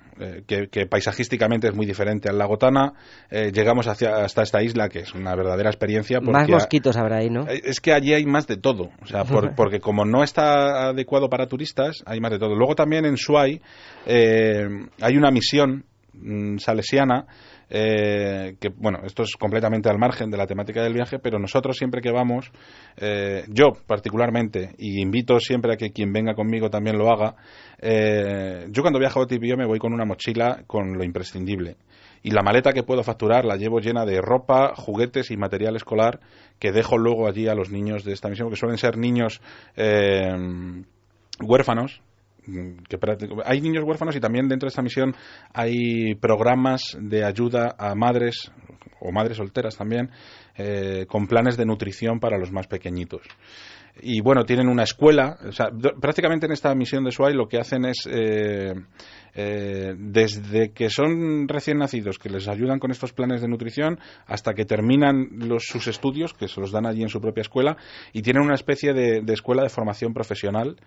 que, 0.47 0.69
que, 0.69 0.87
paisajísticamente 0.87 1.67
es 1.67 1.75
muy 1.75 1.85
diferente 1.85 2.29
al 2.29 2.39
lago 2.39 2.57
Tana. 2.57 2.93
Llegamos 3.29 3.87
hacia, 3.87 4.23
hasta 4.23 4.41
esta 4.41 4.63
isla, 4.63 4.89
que 4.89 4.99
es 4.99 5.13
una 5.13 5.35
verdadera 5.35 5.69
experiencia. 5.69 6.19
Más 6.19 6.49
mosquitos 6.49 6.97
habrá 6.97 7.17
ahí, 7.17 7.29
¿no? 7.29 7.45
Es 7.47 7.79
que 7.79 7.93
allí 7.93 8.15
hay 8.15 8.25
más 8.25 8.47
de 8.47 8.57
todo, 8.57 8.89
o 9.03 9.05
sea, 9.05 9.23
por, 9.23 9.53
porque 9.55 9.79
como 9.79 10.03
no 10.03 10.23
está 10.23 10.89
adecuado 10.89 11.29
para 11.29 11.45
turistas, 11.45 12.03
hay 12.07 12.19
más 12.19 12.31
de 12.31 12.39
todo. 12.39 12.55
Luego 12.55 12.73
también 12.73 13.05
en 13.05 13.17
Suai 13.17 13.61
eh, 14.05 14.67
hay 15.01 15.17
una 15.17 15.31
misión 15.31 15.85
mm, 16.13 16.57
salesiana 16.57 17.25
eh, 17.71 18.55
que 18.59 18.69
bueno, 18.69 18.99
esto 19.03 19.21
es 19.21 19.35
completamente 19.37 19.89
al 19.89 19.99
margen 19.99 20.31
de 20.31 20.37
la 20.37 20.47
temática 20.47 20.81
del 20.81 20.93
viaje, 20.93 21.19
pero 21.19 21.37
nosotros 21.37 21.77
siempre 21.77 22.01
que 22.01 22.11
vamos, 22.11 22.51
eh, 22.97 23.43
yo 23.47 23.73
particularmente, 23.85 24.73
y 24.79 25.01
invito 25.01 25.39
siempre 25.39 25.73
a 25.73 25.77
que 25.77 25.91
quien 25.91 26.11
venga 26.11 26.33
conmigo 26.33 26.69
también 26.69 26.97
lo 26.97 27.11
haga, 27.11 27.35
eh, 27.79 28.65
yo 28.69 28.81
cuando 28.81 28.99
viajo 28.99 29.19
a 29.19 29.23
Otipio 29.23 29.55
me 29.55 29.67
voy 29.67 29.77
con 29.77 29.93
una 29.93 30.05
mochila 30.05 30.63
con 30.65 30.97
lo 30.97 31.03
imprescindible. 31.03 31.77
Y 32.21 32.31
la 32.31 32.41
maleta 32.41 32.73
que 32.73 32.83
puedo 32.83 33.03
facturar 33.03 33.45
la 33.45 33.55
llevo 33.55 33.79
llena 33.79 34.03
de 34.03 34.19
ropa, 34.19 34.73
juguetes 34.75 35.31
y 35.31 35.37
material 35.37 35.75
escolar 35.75 36.19
que 36.57 36.71
dejo 36.71 36.97
luego 36.97 37.27
allí 37.27 37.47
a 37.47 37.55
los 37.55 37.69
niños 37.69 38.03
de 38.03 38.11
esta 38.11 38.27
misión, 38.29 38.49
que 38.49 38.57
suelen 38.57 38.77
ser 38.77 38.97
niños 38.97 39.41
huérfanos, 41.41 42.01
que 42.87 42.97
hay 43.45 43.61
niños 43.61 43.83
huérfanos 43.83 44.15
y 44.15 44.19
también 44.19 44.47
dentro 44.47 44.67
de 44.67 44.69
esta 44.69 44.81
misión 44.81 45.15
hay 45.53 46.15
programas 46.15 46.97
de 46.99 47.23
ayuda 47.23 47.75
a 47.77 47.95
madres 47.95 48.51
o 48.99 49.11
madres 49.11 49.37
solteras 49.37 49.77
también 49.77 50.09
eh, 50.57 51.05
con 51.07 51.27
planes 51.27 51.57
de 51.57 51.65
nutrición 51.65 52.19
para 52.19 52.37
los 52.37 52.51
más 52.51 52.67
pequeñitos 52.67 53.21
y 54.01 54.21
bueno, 54.21 54.45
tienen 54.45 54.67
una 54.67 54.83
escuela. 54.83 55.37
O 55.47 55.51
sea, 55.51 55.69
prácticamente 55.99 56.45
en 56.45 56.51
esta 56.51 56.73
misión 56.75 57.03
de 57.03 57.11
SWAI 57.11 57.33
lo 57.33 57.47
que 57.47 57.57
hacen 57.57 57.85
es, 57.85 58.07
eh, 58.09 58.73
eh, 59.35 59.93
desde 59.97 60.71
que 60.71 60.89
son 60.89 61.47
recién 61.47 61.77
nacidos, 61.77 62.17
que 62.17 62.29
les 62.29 62.47
ayudan 62.47 62.79
con 62.79 62.91
estos 62.91 63.13
planes 63.13 63.41
de 63.41 63.47
nutrición, 63.47 63.99
hasta 64.25 64.53
que 64.53 64.65
terminan 64.65 65.29
los, 65.33 65.65
sus 65.65 65.87
estudios, 65.87 66.33
que 66.33 66.47
se 66.47 66.61
los 66.61 66.71
dan 66.71 66.85
allí 66.85 67.01
en 67.01 67.09
su 67.09 67.19
propia 67.19 67.41
escuela, 67.41 67.77
y 68.13 68.21
tienen 68.21 68.43
una 68.43 68.55
especie 68.55 68.93
de 68.93 69.33
escuela 69.33 69.63
de 69.63 69.69
formación 69.69 70.13
profesional, 70.13 70.77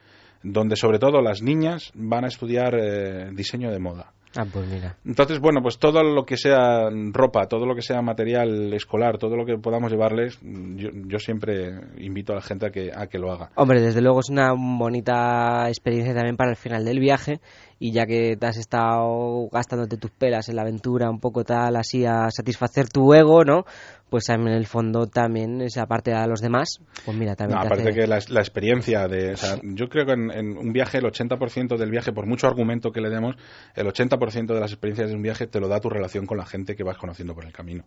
donde 0.42 0.76
sobre 0.76 0.98
todo 0.98 1.20
las 1.20 1.42
niñas 1.42 1.92
van 1.94 2.24
a 2.24 2.28
estudiar 2.28 2.74
eh, 2.74 3.30
diseño 3.32 3.70
de 3.70 3.78
moda. 3.78 4.12
Ah, 4.34 4.46
pues 4.50 4.66
mira. 4.66 4.96
Entonces, 5.04 5.40
bueno, 5.40 5.60
pues 5.60 5.78
todo 5.78 6.02
lo 6.02 6.24
que 6.24 6.38
sea 6.38 6.88
ropa, 7.12 7.46
todo 7.48 7.66
lo 7.66 7.74
que 7.74 7.82
sea 7.82 8.00
material 8.00 8.72
escolar, 8.72 9.18
todo 9.18 9.36
lo 9.36 9.44
que 9.44 9.58
podamos 9.58 9.92
llevarles, 9.92 10.38
yo, 10.42 10.88
yo 11.06 11.18
siempre 11.18 11.70
invito 11.98 12.32
a 12.32 12.36
la 12.36 12.42
gente 12.42 12.66
a 12.66 12.70
que, 12.70 12.90
a 12.94 13.08
que 13.08 13.18
lo 13.18 13.30
haga. 13.30 13.50
Hombre, 13.56 13.82
desde 13.82 14.00
luego 14.00 14.20
es 14.20 14.30
una 14.30 14.54
bonita 14.54 15.68
experiencia 15.68 16.14
también 16.14 16.36
para 16.36 16.50
el 16.50 16.56
final 16.56 16.84
del 16.84 16.98
viaje 16.98 17.40
y 17.78 17.92
ya 17.92 18.06
que 18.06 18.36
te 18.38 18.46
has 18.46 18.56
estado 18.56 19.48
gastándote 19.52 19.98
tus 19.98 20.10
pelas 20.12 20.48
en 20.48 20.56
la 20.56 20.62
aventura 20.62 21.10
un 21.10 21.20
poco 21.20 21.44
tal, 21.44 21.76
así 21.76 22.06
a 22.06 22.30
satisfacer 22.30 22.88
tu 22.88 23.12
ego, 23.12 23.44
¿no? 23.44 23.64
Pues 24.12 24.28
en 24.28 24.46
el 24.46 24.66
fondo 24.66 25.06
también 25.06 25.62
esa 25.62 25.86
parte 25.86 26.12
a 26.12 26.26
los 26.26 26.42
demás, 26.42 26.80
pues 27.06 27.16
mira, 27.16 27.34
también 27.34 27.56
no, 27.56 27.62
te 27.62 27.66
aparte 27.68 27.88
hace... 27.88 27.98
que 27.98 28.06
la, 28.06 28.18
la, 28.28 28.40
experiencia 28.40 29.08
de... 29.08 29.32
O 29.32 29.36
sea, 29.38 29.58
yo 29.62 29.88
creo 29.88 30.04
que 30.04 30.12
en, 30.12 30.30
en, 30.30 30.58
un 30.58 30.70
viaje 30.70 30.98
el 30.98 31.04
80% 31.04 31.78
del 31.78 31.90
viaje, 31.90 32.12
por 32.12 32.26
mucho 32.26 32.46
argumento 32.46 32.92
que 32.92 33.00
le 33.00 33.08
demos, 33.08 33.36
el 33.74 33.86
80% 33.86 34.48
de 34.48 34.60
las 34.60 34.70
experiencias 34.70 35.08
de 35.08 35.16
un 35.16 35.22
viaje 35.22 35.46
te 35.46 35.60
lo 35.60 35.68
da 35.68 35.80
tu 35.80 35.88
relación 35.88 36.26
con 36.26 36.36
la 36.36 36.44
gente 36.44 36.76
que 36.76 36.84
vas 36.84 36.98
conociendo 36.98 37.34
por 37.34 37.46
el 37.46 37.54
camino. 37.54 37.84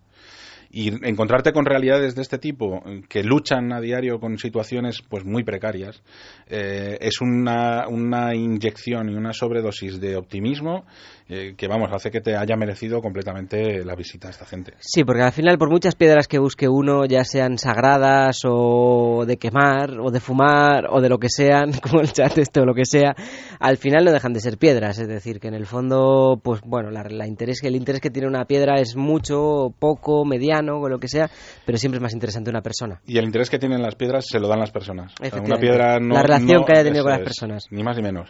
Y 0.77 0.89
encontrarte 1.07 1.53
con 1.53 1.63
realidades 1.63 2.15
de 2.15 2.21
este 2.21 2.37
tipo 2.37 2.83
que 3.07 3.23
luchan 3.23 3.71
a 3.71 3.79
diario 3.79 4.19
con 4.19 4.37
situaciones 4.37 5.01
pues 5.07 5.23
muy 5.23 5.45
precarias 5.45 6.03
eh, 6.47 6.97
es 6.99 7.21
una, 7.21 7.87
una, 7.87 8.35
inyección 8.35 9.09
y 9.09 9.15
una 9.15 9.31
sobredosis 9.31 10.01
de 10.01 10.17
optimismo 10.17 10.83
eh, 11.29 11.53
que 11.55 11.69
vamos 11.69 11.91
hace 11.93 12.11
que 12.11 12.19
te 12.19 12.35
haya 12.35 12.57
merecido 12.57 12.99
completamente 12.99 13.85
la 13.85 13.95
visita 13.95 14.27
a 14.27 14.31
esta 14.31 14.45
gente. 14.45 14.73
Sí, 14.79 15.05
porque 15.05 15.21
al 15.21 15.31
final 15.31 15.57
por 15.57 15.69
muchas 15.69 15.95
piedras 15.95 16.27
que 16.27 16.39
busque 16.39 16.67
uno, 16.67 17.05
ya 17.05 17.23
sean 17.23 17.57
sagradas 17.57 18.41
o 18.43 19.23
de 19.25 19.37
quemar 19.37 19.97
o 20.01 20.11
de 20.11 20.19
fumar 20.19 20.87
o 20.89 20.99
de 20.99 21.07
lo 21.07 21.19
que 21.19 21.29
sean, 21.29 21.71
como 21.81 22.01
el 22.01 22.11
chat 22.11 22.37
este 22.37 22.59
o 22.59 22.65
lo 22.65 22.73
que 22.73 22.83
sea, 22.83 23.15
al 23.61 23.77
final 23.77 24.03
no 24.03 24.11
dejan 24.11 24.33
de 24.33 24.41
ser 24.41 24.57
piedras, 24.57 24.99
es 24.99 25.07
decir, 25.07 25.39
que 25.39 25.47
en 25.47 25.53
el 25.53 25.67
fondo 25.67 26.37
pues 26.43 26.59
bueno, 26.65 26.91
la, 26.91 27.05
la 27.09 27.27
interés, 27.27 27.63
el 27.63 27.77
interés 27.77 28.01
que 28.01 28.09
tiene 28.09 28.27
una 28.27 28.43
piedra 28.43 28.81
es 28.81 28.97
mucho, 28.97 29.73
poco, 29.79 30.25
mediano 30.25 30.64
o 30.69 30.89
lo 30.89 30.99
que 30.99 31.07
sea, 31.07 31.29
pero 31.65 31.77
siempre 31.77 31.97
es 31.97 32.01
más 32.01 32.13
interesante 32.13 32.49
una 32.49 32.61
persona. 32.61 33.01
Y 33.05 33.17
el 33.17 33.25
interés 33.25 33.49
que 33.49 33.59
tienen 33.59 33.81
las 33.81 33.95
piedras 33.95 34.25
se 34.27 34.39
lo 34.39 34.47
dan 34.47 34.59
las 34.59 34.71
personas. 34.71 35.13
una 35.43 35.57
piedra 35.57 35.99
no, 35.99 36.15
la 36.15 36.23
relación 36.23 36.63
que 36.65 36.73
haya 36.73 36.83
tenido 36.83 37.03
con 37.03 37.11
las 37.11 37.21
personas. 37.21 37.65
ni 37.71 37.83
más 37.83 37.97
ni 37.97 38.03
menos. 38.03 38.29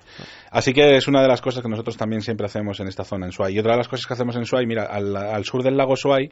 Así 0.51 0.73
que 0.73 0.95
es 0.95 1.07
una 1.07 1.21
de 1.21 1.27
las 1.27 1.41
cosas 1.41 1.61
que 1.61 1.69
nosotros 1.69 1.97
también 1.97 2.21
siempre 2.21 2.45
hacemos 2.45 2.79
en 2.79 2.87
esta 2.87 3.03
zona, 3.03 3.25
en 3.25 3.31
Suay. 3.31 3.55
Y 3.55 3.59
otra 3.59 3.73
de 3.73 3.77
las 3.77 3.87
cosas 3.87 4.05
que 4.05 4.13
hacemos 4.13 4.35
en 4.35 4.45
Suay, 4.45 4.65
mira, 4.65 4.85
al, 4.85 5.43
sur 5.45 5.63
del 5.63 5.77
lago 5.77 5.95
Suay 5.95 6.29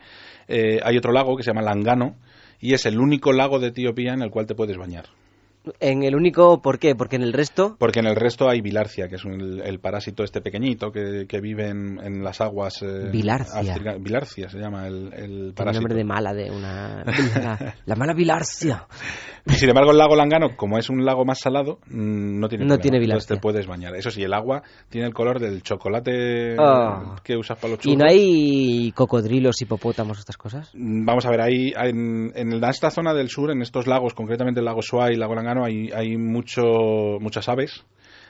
eh, 0.48 0.80
hay 0.84 0.98
otro 0.98 1.12
lago 1.12 1.36
que 1.36 1.44
se 1.44 1.52
llama 1.52 1.62
Langano 1.62 2.16
y 2.60 2.74
es 2.74 2.86
el 2.86 3.00
único 3.00 3.34
lago 3.34 3.60
de 3.60 3.68
Etiopía 3.68 4.14
en 4.14 4.22
el 4.22 4.30
cual 4.30 4.46
te 4.46 4.56
puedes 4.56 4.78
bañar. 4.78 5.06
En 5.80 6.04
el 6.04 6.16
único, 6.16 6.62
¿por 6.62 6.78
qué? 6.78 6.94
Porque 6.96 7.16
en 7.16 7.22
el 7.22 7.32
resto. 7.32 7.78
Porque 7.80 8.00
en 8.00 8.08
el 8.08 8.16
resto 8.16 8.50
hay 8.50 8.60
bilarcia, 8.60 9.08
que 9.08 9.16
es 9.16 9.24
el 9.26 9.80
parásito 9.80 10.24
este 10.24 10.42
pequeñito 10.42 10.92
que, 10.92 11.42
vive 11.42 11.70
en, 11.70 12.24
las 12.24 12.42
aguas. 12.42 12.82
Eh, 12.82 13.10
bilarcia. 13.12 13.78
Bilarcia 14.00 14.50
se 14.50 14.60
llama 14.60 14.88
el, 14.88 15.14
el 15.14 15.54
parásito. 15.54 15.82
nombre 15.82 15.96
de 15.96 16.04
mala, 16.04 16.34
de 16.34 16.52
una. 16.52 17.04
la, 17.86 17.96
mala 17.96 18.14
bilarcia. 18.14 18.88
Y 19.46 19.54
sin 19.54 19.70
embargo, 19.70 19.92
el 19.92 19.98
lago 19.98 20.16
Langano, 20.16 20.56
como 20.56 20.78
es 20.78 20.90
un 20.90 21.04
lago 21.06 21.26
más 21.26 21.40
salado, 21.40 21.80
mm, 21.88 22.40
no 22.40 22.48
tiene, 22.50 22.66
no 22.66 22.78
tiene 22.78 23.00
bilarcia. 23.00 23.36
te 23.36 23.42
puedes 23.42 23.66
bañar. 23.68 23.96
Eso 23.96 24.12
sí, 24.12 24.24
el 24.24 24.34
agua 24.34 24.64
tiene 24.90 25.08
el 25.08 25.14
color 25.14 25.40
del 25.40 25.64
chocolate 25.64 26.56
ah. 26.60 27.16
que 27.24 27.38
usas 27.38 27.58
para 27.58 27.72
los 27.72 27.80
churros. 27.80 27.94
¿Y 27.94 27.98
no 27.98 28.06
hay 28.06 28.92
cocodrilos, 28.94 29.62
hipopótamos, 29.62 30.20
estas 30.20 30.38
cosas? 30.38 30.72
Mm, 30.74 31.06
vamos 31.06 31.26
a 31.26 31.30
ver, 31.30 31.42
hay, 31.42 31.74
en, 31.76 32.32
en 32.36 32.64
esta 32.64 32.90
zona 32.90 33.14
del 33.14 33.30
sur, 33.30 33.52
en 33.52 33.62
estos 33.62 33.88
lagos, 33.88 34.14
concretamente 34.14 34.60
el 34.60 34.66
lago 34.66 34.82
Suai 34.82 35.12
y 35.12 35.14
el 35.14 35.20
lago 35.20 35.36
Langano, 35.36 35.53
hay, 35.62 35.92
hay 35.92 36.18
mucho, 36.18 36.64
muchas 37.20 37.50
aves, 37.50 37.86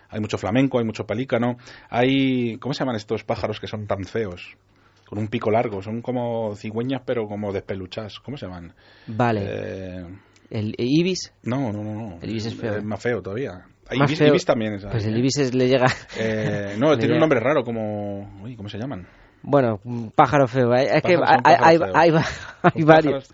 hay 0.10 0.20
mucho 0.20 0.38
flamenco, 0.38 0.80
hay 0.80 0.86
mucho 0.86 1.06
pelícano, 1.06 1.58
hay... 1.90 2.58
¿Cómo 2.58 2.74
se 2.74 2.80
llaman 2.80 2.96
estos 2.96 3.24
pájaros 3.24 3.60
que 3.60 3.68
son 3.68 3.88
tan 3.88 4.06
feos? 4.06 4.58
Con 5.06 5.20
un 5.20 5.28
pico 5.28 5.52
largo, 5.52 5.82
son 5.82 6.02
como 6.02 6.56
cigüeñas 6.56 7.02
pero 7.06 7.28
como 7.28 7.54
despeluchas, 7.54 8.20
¿cómo 8.20 8.36
se 8.38 8.48
llaman? 8.48 8.74
Vale. 9.08 9.42
Eh, 9.44 10.06
¿El 10.50 10.76
ibis? 10.78 11.34
No, 11.44 11.72
no, 11.72 11.84
no, 11.84 12.20
El 12.22 12.32
ibis 12.32 12.48
es 12.48 12.56
feo. 12.56 12.82
más 12.84 13.02
feo 13.02 13.22
todavía. 13.22 13.66
Ibis, 13.92 14.22
ibis, 14.22 14.46
también 14.46 14.74
es. 14.74 14.86
Pues 14.86 15.06
el 15.06 15.18
ibis 15.18 15.54
le 15.54 15.68
llega. 15.68 15.88
Eh, 16.18 16.76
no, 16.80 16.98
tiene 16.98 17.16
un 17.16 17.20
nombre 17.20 17.40
raro, 17.40 17.64
como. 17.64 18.42
Uy, 18.44 18.56
¿cómo 18.56 18.70
se 18.70 18.78
llaman? 18.78 19.08
Bueno, 19.44 19.80
pájaro 20.16 20.48
feo. 20.48 20.74
Es 20.74 21.02
que 21.02 21.18
hay, 21.22 21.78
varios. 22.86 23.30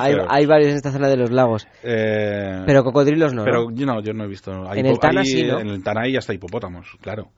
hay, 0.00 0.46
varios 0.46 0.70
en 0.70 0.76
esta 0.76 0.90
zona 0.90 1.08
de 1.08 1.16
los 1.18 1.30
lagos. 1.30 1.68
Eh, 1.82 2.62
pero 2.64 2.82
cocodrilos 2.82 3.34
no. 3.34 3.44
Pero 3.44 3.70
Yo, 3.70 3.84
no, 3.84 4.00
yo 4.00 4.14
no 4.14 4.24
he 4.24 4.28
visto. 4.28 4.50
en 4.72 4.86
el 4.86 4.98
Tana 4.98 5.22
sí, 5.24 5.40
En 5.42 5.68
el 5.68 5.82
Tana 5.82 6.02
hay 6.04 6.16
hasta 6.16 6.32
hipopótamos, 6.32 6.86
claro. 7.02 7.28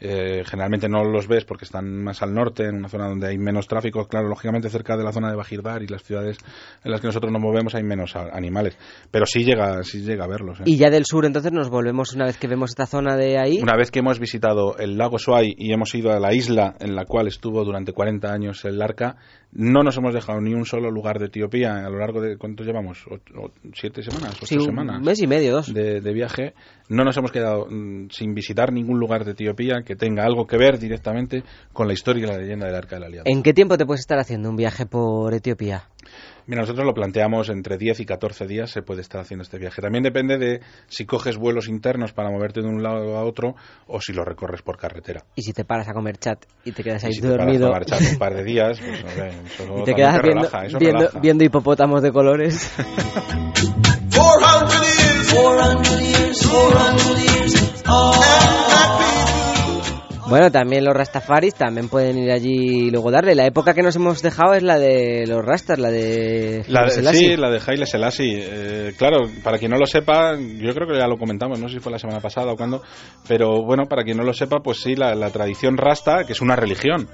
Eh, 0.00 0.42
generalmente 0.44 0.88
no 0.88 1.04
los 1.04 1.28
ves 1.28 1.44
porque 1.44 1.64
están 1.64 2.02
más 2.02 2.22
al 2.22 2.32
norte, 2.32 2.64
en 2.64 2.76
una 2.76 2.88
zona 2.88 3.08
donde 3.08 3.28
hay 3.28 3.38
menos 3.38 3.68
tráfico. 3.68 4.06
Claro, 4.08 4.28
lógicamente 4.28 4.70
cerca 4.70 4.96
de 4.96 5.04
la 5.04 5.12
zona 5.12 5.30
de 5.30 5.36
Bajirdar 5.36 5.82
y 5.82 5.86
las 5.86 6.02
ciudades 6.02 6.38
en 6.82 6.90
las 6.90 7.00
que 7.00 7.08
nosotros 7.08 7.32
nos 7.32 7.42
movemos 7.42 7.74
hay 7.74 7.82
menos 7.82 8.16
animales. 8.16 8.78
Pero 9.10 9.26
sí 9.26 9.44
llega, 9.44 9.82
sí 9.82 10.00
llega 10.02 10.24
a 10.24 10.28
verlos. 10.28 10.58
Y 10.64 10.76
ya 10.76 10.90
del 10.90 11.04
sur, 11.04 11.26
entonces 11.26 11.52
nos 11.52 11.68
volvemos 11.68 12.14
una 12.14 12.24
vez 12.24 12.38
que 12.38 12.48
vemos 12.48 12.70
esta 12.70 12.86
zona 12.86 13.16
de 13.16 13.38
ahí. 13.38 13.58
Una 13.62 13.76
vez 13.76 13.90
que 13.90 13.98
hemos 13.98 14.18
visitado 14.18 14.76
el 14.78 14.96
lago 14.96 15.18
Suai 15.18 15.54
y 15.56 15.72
hemos 15.72 15.94
ido 15.94 16.12
a 16.12 16.18
la 16.18 16.34
isla 16.34 16.74
en 16.80 16.94
la 16.94 17.04
cual 17.04 17.26
estuvo 17.28 17.64
durante 17.64 17.92
40 17.92 18.32
años 18.32 18.64
el 18.64 18.80
Arca, 18.80 19.16
no 19.52 19.82
nos 19.82 19.96
hemos 19.96 20.14
dejado 20.14 20.40
ni 20.40 20.54
un 20.54 20.64
solo 20.64 20.90
lugar 20.90 21.18
de 21.18 21.26
Etiopía 21.26 21.84
a 21.84 21.90
lo 21.90 21.98
largo 21.98 22.20
de, 22.20 22.36
¿cuánto 22.36 22.62
llevamos? 22.62 23.04
¿Siete 23.74 24.02
semanas? 24.02 24.36
¿Ocho 24.40 24.60
semanas? 24.60 24.98
Un 24.98 25.04
mes 25.04 25.20
y 25.20 25.26
medio, 25.26 25.52
dos. 25.52 25.74
De, 25.74 26.12
viaje. 26.12 26.54
No 26.88 27.04
nos 27.04 27.16
hemos 27.16 27.32
quedado 27.32 27.66
mm, 27.68 28.10
sin 28.10 28.34
visitar 28.34 28.72
ningún 28.72 28.98
lugar 28.98 29.24
de 29.24 29.32
Etiopía 29.32 29.82
que 29.90 29.96
tenga 29.96 30.24
algo 30.24 30.46
que 30.46 30.56
ver 30.56 30.78
directamente 30.78 31.42
con 31.72 31.88
la 31.88 31.94
historia 31.94 32.22
y 32.22 32.26
la 32.28 32.38
leyenda 32.38 32.64
del 32.64 32.76
Arca 32.76 32.94
de 32.94 33.00
la 33.00 33.06
Alianza. 33.06 33.28
¿En 33.28 33.42
qué 33.42 33.52
tiempo 33.52 33.76
te 33.76 33.84
puedes 33.84 33.98
estar 33.98 34.20
haciendo 34.20 34.48
un 34.48 34.54
viaje 34.54 34.86
por 34.86 35.34
Etiopía? 35.34 35.82
Mira, 36.46 36.60
nosotros 36.62 36.86
lo 36.86 36.94
planteamos 36.94 37.48
entre 37.48 37.76
10 37.76 37.98
y 37.98 38.06
14 38.06 38.46
días 38.46 38.70
se 38.70 38.82
puede 38.82 39.00
estar 39.00 39.20
haciendo 39.20 39.42
este 39.42 39.58
viaje. 39.58 39.82
También 39.82 40.04
depende 40.04 40.38
de 40.38 40.60
si 40.86 41.06
coges 41.06 41.36
vuelos 41.36 41.66
internos 41.66 42.12
para 42.12 42.30
moverte 42.30 42.60
de 42.60 42.68
un 42.68 42.84
lado 42.84 43.16
a 43.16 43.24
otro 43.24 43.56
o 43.88 44.00
si 44.00 44.12
lo 44.12 44.24
recorres 44.24 44.62
por 44.62 44.78
carretera. 44.78 45.24
Y 45.34 45.42
si 45.42 45.52
te 45.52 45.64
paras 45.64 45.88
a 45.88 45.92
comer 45.92 46.16
chat 46.18 46.38
y 46.64 46.70
te 46.70 46.84
quedas 46.84 47.02
ahí 47.02 47.12
si 47.12 47.20
dormido. 47.20 47.66
Te 47.66 47.72
paras 47.72 47.90
a 47.90 47.96
comer 47.96 48.04
chat 48.04 48.12
un 48.12 48.18
par 48.20 48.34
de 48.36 48.44
días, 48.44 48.78
pues 48.78 49.04
no 49.04 49.10
sé, 49.10 49.80
y 49.80 49.84
te 49.84 49.94
quedas 49.94 50.22
viendo, 50.22 50.48
viendo, 50.78 51.20
viendo, 51.20 51.44
hipopótamos 51.44 52.00
de 52.00 52.12
colores. 52.12 52.72
400 54.14 54.98
years, 54.98 55.34
400 55.34 56.00
years, 56.00 56.46
400 56.46 57.22
years, 57.24 57.82
oh. 57.88 59.09
Bueno, 60.30 60.52
también 60.52 60.84
los 60.84 60.94
Rastafaris 60.94 61.56
también 61.56 61.88
pueden 61.88 62.16
ir 62.16 62.30
allí 62.30 62.86
y 62.86 62.90
luego 62.92 63.10
darle. 63.10 63.34
La 63.34 63.46
época 63.46 63.74
que 63.74 63.82
nos 63.82 63.96
hemos 63.96 64.22
dejado 64.22 64.54
es 64.54 64.62
la 64.62 64.78
de 64.78 65.26
los 65.26 65.44
Rastas, 65.44 65.80
la 65.80 65.90
de. 65.90 66.64
La 66.68 66.88
sí, 66.88 67.36
la 67.36 67.50
de 67.50 67.60
Haile 67.66 67.84
Selassie. 67.84 68.38
Eh, 68.40 68.92
claro, 68.96 69.28
para 69.42 69.58
quien 69.58 69.72
no 69.72 69.76
lo 69.76 69.86
sepa, 69.86 70.36
yo 70.38 70.72
creo 70.72 70.86
que 70.86 70.96
ya 70.96 71.08
lo 71.08 71.18
comentamos, 71.18 71.58
no 71.58 71.68
sé 71.68 71.74
si 71.74 71.80
fue 71.80 71.90
la 71.90 71.98
semana 71.98 72.20
pasada 72.20 72.52
o 72.52 72.56
cuándo, 72.56 72.80
pero 73.26 73.64
bueno, 73.64 73.86
para 73.88 74.04
quien 74.04 74.18
no 74.18 74.22
lo 74.22 74.32
sepa, 74.32 74.60
pues 74.60 74.78
sí, 74.78 74.94
la, 74.94 75.16
la 75.16 75.30
tradición 75.30 75.76
Rasta, 75.76 76.22
que 76.24 76.32
es 76.32 76.40
una 76.40 76.54
religión 76.54 77.08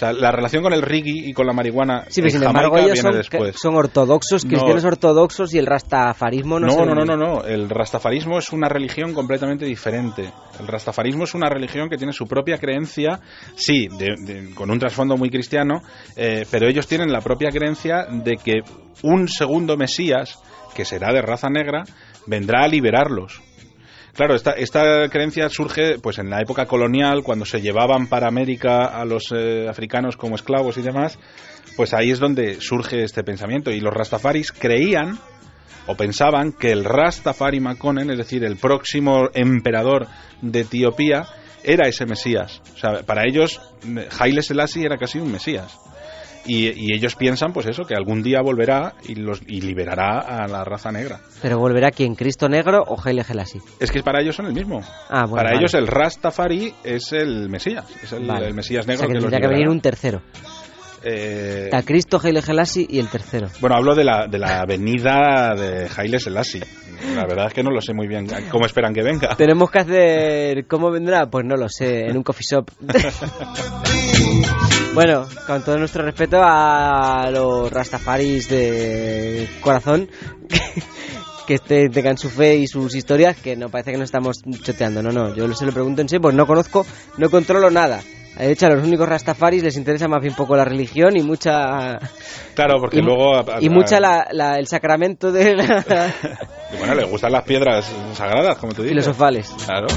sea, 0.00 0.12
la 0.12 0.30
relación 0.30 0.62
con 0.62 0.72
el 0.72 0.82
reggae 0.82 1.28
y 1.28 1.32
con 1.32 1.46
la 1.46 1.52
marihuana 1.52 2.04
sí, 2.08 2.20
pero 2.20 2.30
sin 2.30 2.42
embargo 2.42 2.78
ellos 2.78 2.98
son, 2.98 3.74
ortodoxos, 3.74 4.44
cristianos 4.44 4.84
ortodoxos 4.84 5.54
y 5.54 5.58
el 5.58 5.66
rastafarismo 5.66 6.58
no 6.58 6.66
No, 6.66 6.84
no, 6.84 6.94
no, 6.94 7.04
no, 7.04 7.16
no, 7.16 7.44
el 7.44 7.68
rastafarismo 7.68 8.38
es 8.38 8.50
una 8.52 8.68
religión 8.68 9.12
completamente 9.12 9.64
diferente. 9.64 10.32
El 10.58 10.66
rastafarismo 10.66 11.24
es 11.24 11.34
una 11.34 11.48
religión 11.48 11.88
que 11.88 11.96
tiene 11.96 12.12
su 12.12 12.26
propia 12.26 12.58
creencia, 12.58 13.20
sí, 13.54 13.88
con 14.54 14.70
un 14.70 14.78
trasfondo 14.78 15.16
muy 15.16 15.30
cristiano, 15.30 15.82
eh, 16.16 16.44
pero 16.50 16.68
ellos 16.68 16.86
tienen 16.86 17.12
la 17.12 17.20
propia 17.20 17.50
creencia 17.50 18.06
de 18.10 18.36
que 18.36 18.60
un 19.02 19.28
segundo 19.28 19.76
Mesías, 19.76 20.38
que 20.74 20.84
será 20.84 21.12
de 21.12 21.22
raza 21.22 21.48
negra, 21.48 21.84
vendrá 22.26 22.64
a 22.64 22.68
liberarlos 22.68 23.40
Claro, 24.14 24.34
esta, 24.34 24.52
esta 24.52 25.08
creencia 25.08 25.48
surge 25.48 25.98
pues 25.98 26.18
en 26.18 26.30
la 26.30 26.40
época 26.40 26.66
colonial, 26.66 27.22
cuando 27.22 27.44
se 27.44 27.60
llevaban 27.60 28.08
para 28.08 28.28
América 28.28 28.86
a 28.86 29.04
los 29.04 29.32
eh, 29.32 29.66
africanos 29.68 30.16
como 30.16 30.34
esclavos 30.34 30.76
y 30.78 30.82
demás, 30.82 31.18
pues 31.76 31.94
ahí 31.94 32.10
es 32.10 32.18
donde 32.18 32.60
surge 32.60 33.02
este 33.02 33.22
pensamiento. 33.22 33.70
Y 33.70 33.80
los 33.80 33.94
rastafaris 33.94 34.52
creían 34.52 35.18
o 35.86 35.96
pensaban 35.96 36.52
que 36.52 36.70
el 36.70 36.84
Rastafari 36.84 37.60
Makonnen, 37.60 38.10
es 38.10 38.18
decir, 38.18 38.44
el 38.44 38.56
próximo 38.56 39.28
emperador 39.34 40.06
de 40.42 40.60
Etiopía, 40.60 41.26
era 41.64 41.88
ese 41.88 42.06
Mesías. 42.06 42.60
O 42.74 42.78
sea, 42.78 43.02
para 43.04 43.26
ellos, 43.26 43.60
Haile 44.18 44.42
Selassie 44.42 44.84
era 44.84 44.98
casi 44.98 45.18
un 45.18 45.32
Mesías. 45.32 45.78
Y, 46.46 46.94
ellos 46.94 47.14
piensan, 47.16 47.52
pues 47.52 47.66
eso, 47.66 47.84
que 47.84 47.94
algún 47.94 48.22
día 48.22 48.40
volverá 48.42 48.94
y, 49.06 49.14
los, 49.14 49.40
y 49.46 49.60
liberará 49.60 50.20
a 50.20 50.48
la 50.48 50.64
raza 50.64 50.90
negra. 50.90 51.20
¿Pero 51.42 51.58
volverá 51.58 51.90
quién? 51.90 52.14
¿Cristo 52.14 52.48
negro 52.48 52.82
o 52.86 52.96
Haile 53.02 53.24
Selassie? 53.24 53.60
Es 53.78 53.90
que 53.90 54.02
para 54.02 54.20
ellos 54.20 54.36
son 54.36 54.46
el 54.46 54.54
mismo. 54.54 54.80
Ah, 55.08 55.26
para 55.26 55.56
ellos 55.56 55.74
el 55.74 55.86
Rastafari 55.86 56.74
es 56.82 57.12
el 57.12 57.48
Mesías, 57.48 57.84
es 58.02 58.12
el, 58.12 58.22
Mesías 58.54 58.86
negro. 58.86 59.04
O 59.04 59.06
sea, 59.06 59.14
que, 59.14 59.20
tendría 59.20 59.40
que 59.40 59.48
venir 59.48 59.68
un 59.68 59.80
tercero. 59.80 60.22
Eh... 61.02 61.62
Está 61.64 61.82
Cristo, 61.82 62.20
Haile 62.22 62.42
Selassie 62.42 62.86
y 62.88 62.98
el 62.98 63.08
tercero. 63.08 63.48
Bueno, 63.60 63.76
hablo 63.76 63.94
de 63.94 64.04
la, 64.04 64.26
de 64.26 64.38
la 64.38 64.64
venida 64.66 65.54
de 65.54 65.88
Haile 65.96 66.18
Selassie. 66.18 66.62
La 67.14 67.26
verdad 67.26 67.46
es 67.46 67.54
que 67.54 67.62
no 67.62 67.70
lo 67.70 67.80
sé 67.80 67.94
muy 67.94 68.06
bien 68.06 68.26
cómo 68.50 68.66
esperan 68.66 68.92
que 68.92 69.02
venga. 69.02 69.34
Tenemos 69.36 69.70
que 69.70 69.78
hacer... 69.78 70.66
¿Cómo 70.66 70.90
vendrá? 70.90 71.30
Pues 71.30 71.46
no 71.46 71.56
lo 71.56 71.68
sé, 71.68 72.06
en 72.06 72.16
un 72.16 72.22
coffee 72.22 72.46
shop. 72.46 72.70
bueno, 74.94 75.26
con 75.46 75.64
todo 75.64 75.78
nuestro 75.78 76.04
respeto 76.04 76.40
a 76.42 77.30
los 77.30 77.72
rastafaris 77.72 78.48
de 78.48 79.48
corazón... 79.62 80.08
que 81.46 81.54
este, 81.54 81.88
tengan 81.88 82.16
su 82.16 82.30
fe 82.30 82.58
y 82.58 82.68
sus 82.68 82.94
historias, 82.94 83.36
que 83.36 83.56
no 83.56 83.70
parece 83.70 83.90
que 83.90 83.98
nos 83.98 84.04
estamos 84.04 84.40
choteando. 84.62 85.02
No, 85.02 85.10
no, 85.10 85.34
yo 85.34 85.52
se 85.52 85.66
lo 85.66 85.72
pregunto 85.72 86.00
en 86.00 86.08
sí, 86.08 86.20
pues 86.20 86.32
no 86.32 86.46
conozco, 86.46 86.86
no 87.18 87.28
controlo 87.28 87.70
nada. 87.70 88.00
De 88.36 88.52
hecho, 88.52 88.66
a 88.66 88.70
los 88.70 88.86
únicos 88.86 89.08
rastafaris 89.08 89.62
les 89.62 89.76
interesa 89.76 90.08
más 90.08 90.22
bien 90.22 90.34
poco 90.34 90.56
la 90.56 90.64
religión 90.64 91.16
y 91.16 91.22
mucha... 91.22 91.98
Claro, 92.54 92.80
porque 92.80 93.02
luego... 93.02 93.42
y 93.60 93.68
mucha 93.68 93.98
el 93.98 94.66
sacramento 94.66 95.30
de... 95.30 95.52
y 96.72 96.76
bueno, 96.78 96.94
les 96.94 97.10
gustan 97.10 97.32
las 97.32 97.44
piedras 97.44 97.90
sagradas, 98.14 98.56
como 98.58 98.72
tú 98.72 98.82
dices. 98.82 99.04
Filosofales. 99.04 99.50
Claro. 99.66 99.88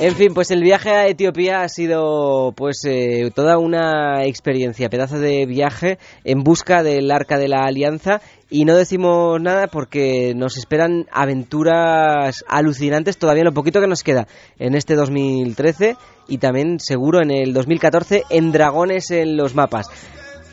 En 0.00 0.14
fin, 0.14 0.34
pues 0.34 0.50
el 0.50 0.62
viaje 0.62 0.90
a 0.90 1.06
Etiopía 1.06 1.62
ha 1.62 1.68
sido 1.68 2.52
pues 2.54 2.84
eh, 2.84 3.30
toda 3.34 3.58
una 3.58 4.24
experiencia, 4.24 4.90
pedazo 4.90 5.18
de 5.18 5.46
viaje 5.46 5.98
en 6.24 6.42
busca 6.42 6.82
del 6.82 7.10
Arca 7.10 7.38
de 7.38 7.48
la 7.48 7.64
Alianza 7.64 8.20
y 8.54 8.64
no 8.64 8.76
decimos 8.76 9.40
nada 9.40 9.66
porque 9.66 10.32
nos 10.36 10.56
esperan 10.56 11.06
aventuras 11.10 12.44
alucinantes 12.46 13.18
todavía 13.18 13.42
lo 13.42 13.52
poquito 13.52 13.80
que 13.80 13.88
nos 13.88 14.04
queda 14.04 14.28
en 14.60 14.76
este 14.76 14.94
2013 14.94 15.96
y 16.28 16.38
también 16.38 16.78
seguro 16.78 17.20
en 17.20 17.32
el 17.32 17.52
2014 17.52 18.22
en 18.30 18.52
dragones 18.52 19.10
en 19.10 19.36
los 19.36 19.56
mapas. 19.56 19.90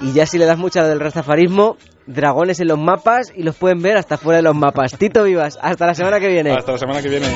Y 0.01 0.13
ya 0.13 0.25
si 0.25 0.39
le 0.39 0.45
das 0.45 0.57
mucha 0.57 0.83
del 0.87 0.99
rastafarismo, 0.99 1.77
dragones 2.07 2.59
en 2.59 2.69
los 2.69 2.79
mapas 2.79 3.31
y 3.35 3.43
los 3.43 3.55
pueden 3.55 3.83
ver 3.83 3.97
hasta 3.97 4.17
fuera 4.17 4.37
de 4.37 4.43
los 4.43 4.55
mapas. 4.55 4.97
Tito 4.97 5.23
Vivas, 5.23 5.59
hasta 5.61 5.85
la 5.85 5.93
semana 5.93 6.19
que 6.19 6.29
viene. 6.29 6.53
Hasta 6.53 6.71
la 6.71 6.77
semana 6.79 7.03
que 7.03 7.09
viene. 7.09 7.27